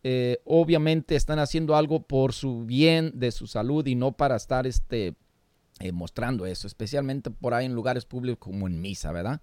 eh, 0.01 0.39
obviamente 0.43 1.15
están 1.15 1.37
haciendo 1.37 1.75
algo 1.75 2.01
por 2.01 2.33
su 2.33 2.65
bien 2.65 3.11
de 3.13 3.31
su 3.31 3.45
salud 3.45 3.85
y 3.85 3.93
no 3.93 4.13
para 4.13 4.35
estar 4.35 4.65
este, 4.65 5.13
eh, 5.79 5.91
mostrando 5.91 6.47
eso, 6.47 6.65
especialmente 6.65 7.29
por 7.29 7.53
ahí 7.53 7.67
en 7.67 7.75
lugares 7.75 8.05
públicos 8.05 8.39
como 8.39 8.65
en 8.65 8.81
misa, 8.81 9.11
¿verdad? 9.11 9.41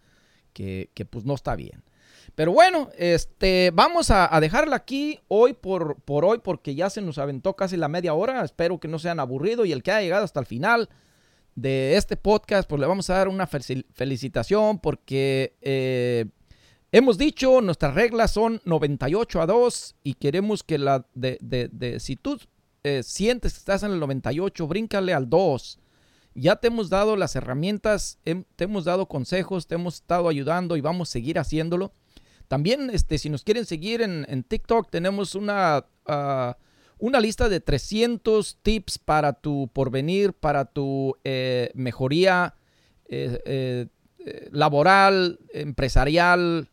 Que, 0.52 0.90
que, 0.94 1.04
pues 1.04 1.24
no 1.24 1.34
está 1.34 1.54
bien. 1.54 1.84
Pero 2.34 2.52
bueno, 2.52 2.90
este, 2.98 3.70
vamos 3.74 4.10
a, 4.10 4.28
dejarla 4.40 4.76
aquí 4.76 5.20
hoy 5.28 5.52
por, 5.52 5.96
por 6.02 6.24
hoy 6.24 6.38
porque 6.42 6.74
ya 6.74 6.90
se 6.90 7.00
nos 7.00 7.18
aventó 7.18 7.54
casi 7.54 7.76
la 7.76 7.88
media 7.88 8.14
hora. 8.14 8.44
Espero 8.44 8.78
que 8.80 8.88
no 8.88 8.98
sean 8.98 9.20
aburridos 9.20 9.66
y 9.66 9.72
el 9.72 9.82
que 9.82 9.92
haya 9.92 10.02
llegado 10.02 10.24
hasta 10.24 10.40
el 10.40 10.46
final 10.46 10.88
de 11.54 11.96
este 11.96 12.16
podcast, 12.16 12.68
pues 12.68 12.80
le 12.80 12.86
vamos 12.86 13.08
a 13.10 13.14
dar 13.14 13.28
una 13.28 13.46
fel- 13.48 13.86
felicitación 13.92 14.80
porque 14.80 15.54
eh, 15.62 16.26
hemos 16.90 17.16
dicho, 17.16 17.60
nuestras 17.60 17.94
reglas 17.94 18.32
son 18.32 18.60
98 18.64 19.40
a 19.40 19.46
2 19.46 19.96
y 20.02 20.14
queremos 20.14 20.64
que 20.64 20.78
la 20.78 21.06
de, 21.14 21.38
de, 21.40 21.68
de 21.70 22.00
si 22.00 22.16
tú 22.16 22.38
eh, 22.82 23.02
sientes 23.04 23.52
que 23.52 23.58
estás 23.58 23.84
en 23.84 23.92
el 23.92 24.00
98, 24.00 24.66
bríncale 24.66 25.14
al 25.14 25.30
2. 25.30 25.78
Ya 26.34 26.56
te 26.56 26.66
hemos 26.66 26.90
dado 26.90 27.14
las 27.14 27.36
herramientas, 27.36 28.18
te 28.24 28.64
hemos 28.64 28.84
dado 28.84 29.06
consejos, 29.06 29.68
te 29.68 29.76
hemos 29.76 29.94
estado 29.94 30.28
ayudando 30.28 30.76
y 30.76 30.80
vamos 30.80 31.08
a 31.08 31.12
seguir 31.12 31.38
haciéndolo. 31.38 31.92
También, 32.48 32.90
este, 32.92 33.18
si 33.18 33.30
nos 33.30 33.42
quieren 33.42 33.64
seguir 33.64 34.02
en, 34.02 34.26
en 34.28 34.42
TikTok, 34.42 34.90
tenemos 34.90 35.34
una, 35.34 35.86
ah, 36.06 36.56
una 36.98 37.20
lista 37.20 37.48
de 37.48 37.60
300 37.60 38.58
tips 38.62 38.98
para 38.98 39.32
tu 39.32 39.68
porvenir, 39.72 40.32
para 40.32 40.64
tu 40.66 41.16
eh, 41.24 41.70
mejoría 41.74 42.54
eh, 43.06 43.40
eh, 43.44 44.48
laboral, 44.52 45.38
empresarial, 45.52 46.70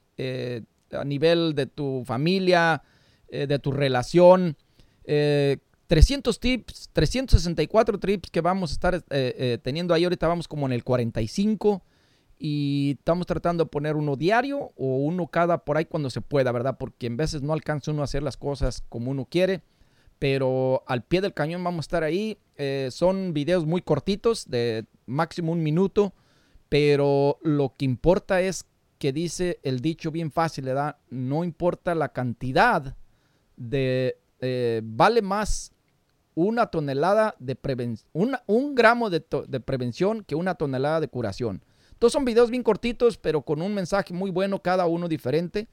a 0.91 1.03
nivel 1.03 1.55
de 1.55 1.65
tu 1.65 2.03
familia, 2.05 2.83
de 3.27 3.59
tu 3.59 3.71
relación. 3.71 4.55
Eh, 5.03 5.57
300 5.87 6.39
tips, 6.39 6.89
364 6.93 7.99
tips 7.99 8.29
que 8.29 8.41
vamos 8.41 8.69
a 8.69 8.73
estar 8.73 9.01
teniendo 9.63 9.93
ahí. 9.93 10.03
Ahorita 10.03 10.27
vamos 10.27 10.47
como 10.47 10.67
en 10.67 10.73
el 10.73 10.83
45 10.83 11.83
y 12.43 12.97
estamos 12.97 13.27
tratando 13.27 13.65
de 13.65 13.69
poner 13.69 13.95
uno 13.95 14.15
diario 14.15 14.71
o 14.75 14.97
uno 14.97 15.27
cada 15.27 15.59
por 15.59 15.77
ahí 15.77 15.85
cuando 15.85 16.09
se 16.09 16.21
pueda, 16.21 16.51
¿verdad? 16.51 16.75
Porque 16.79 17.05
en 17.05 17.15
veces 17.15 17.43
no 17.43 17.53
alcanza 17.53 17.91
uno 17.91 18.01
a 18.01 18.05
hacer 18.05 18.23
las 18.23 18.35
cosas 18.35 18.83
como 18.89 19.11
uno 19.11 19.27
quiere, 19.29 19.61
pero 20.17 20.81
al 20.87 21.03
pie 21.03 21.21
del 21.21 21.35
cañón 21.35 21.63
vamos 21.63 21.83
a 21.83 21.87
estar 21.87 22.03
ahí. 22.03 22.39
Eh, 22.57 22.89
son 22.89 23.33
videos 23.33 23.67
muy 23.67 23.83
cortitos, 23.83 24.49
de 24.49 24.85
máximo 25.05 25.51
un 25.51 25.61
minuto, 25.61 26.13
pero 26.67 27.37
lo 27.43 27.75
que 27.77 27.85
importa 27.85 28.41
es 28.41 28.65
que 28.97 29.13
dice 29.13 29.59
el 29.61 29.79
dicho 29.79 30.09
bien 30.09 30.31
fácil, 30.31 30.65
¿verdad? 30.65 30.97
No 31.11 31.43
importa 31.43 31.93
la 31.93 32.09
cantidad 32.09 32.95
de... 33.55 34.17
eh, 34.39 34.81
vale 34.83 35.21
más 35.21 35.73
una 36.33 36.67
tonelada 36.67 37.35
de 37.37 37.55
prevención, 37.55 38.35
un 38.47 38.73
gramo 38.73 39.11
de, 39.11 39.19
prevención 39.19 40.23
que 40.23 40.33
una 40.33 40.55
tonelada 40.55 40.99
de 40.99 41.07
curación. 41.07 41.61
Todos 42.01 42.13
son 42.13 42.25
videos 42.25 42.49
bien 42.49 42.63
cortitos, 42.63 43.19
pero 43.19 43.43
con 43.43 43.61
un 43.61 43.75
mensaje 43.75 44.11
muy 44.11 44.31
bueno, 44.31 44.59
cada 44.59 44.87
uno 44.87 45.07
diferente, 45.07 45.67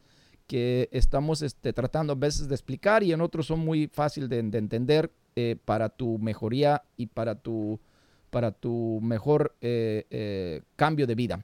que 0.46 0.90
estamos 0.92 1.40
este, 1.40 1.72
tratando 1.72 2.12
a 2.12 2.16
veces 2.16 2.50
de 2.50 2.54
explicar 2.54 3.02
y 3.02 3.12
en 3.14 3.22
otros 3.22 3.46
son 3.46 3.60
muy 3.60 3.86
fácil 3.86 4.28
de, 4.28 4.42
de 4.42 4.58
entender 4.58 5.10
eh, 5.36 5.56
para 5.64 5.88
tu 5.88 6.18
mejoría 6.18 6.82
y 6.98 7.06
para 7.06 7.34
tu, 7.34 7.80
para 8.28 8.52
tu 8.52 9.00
mejor 9.02 9.56
eh, 9.62 10.04
eh, 10.10 10.60
cambio 10.76 11.06
de 11.06 11.14
vida. 11.14 11.42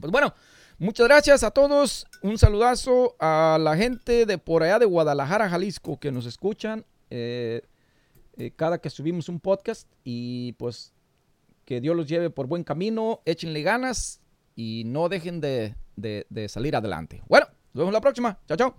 Pues 0.00 0.10
bueno, 0.10 0.34
Muchas 0.80 1.06
gracias 1.06 1.44
a 1.44 1.52
todos. 1.52 2.04
Un 2.22 2.38
saludazo 2.38 3.14
a 3.20 3.56
la 3.60 3.76
gente 3.76 4.26
de 4.26 4.38
por 4.38 4.64
allá 4.64 4.80
de 4.80 4.86
Guadalajara, 4.86 5.48
Jalisco, 5.48 5.98
que 5.98 6.10
nos 6.10 6.26
escuchan 6.26 6.84
cada 8.54 8.78
que 8.78 8.90
subimos 8.90 9.28
un 9.28 9.40
podcast. 9.40 9.88
Y 10.04 10.52
pues 10.52 10.92
que 11.68 11.82
Dios 11.82 11.94
los 11.94 12.06
lleve 12.08 12.30
por 12.30 12.46
buen 12.46 12.64
camino, 12.64 13.20
échenle 13.26 13.60
ganas 13.60 14.22
y 14.56 14.84
no 14.86 15.10
dejen 15.10 15.42
de, 15.42 15.74
de- 15.96 16.48
salir 16.48 16.74
adelante. 16.74 17.22
Bueno, 17.28 17.44
nos 17.74 17.82
vemos 17.82 17.92
la 17.92 18.00
próxima. 18.00 18.38
Chao, 18.48 18.56
chao. 18.56 18.74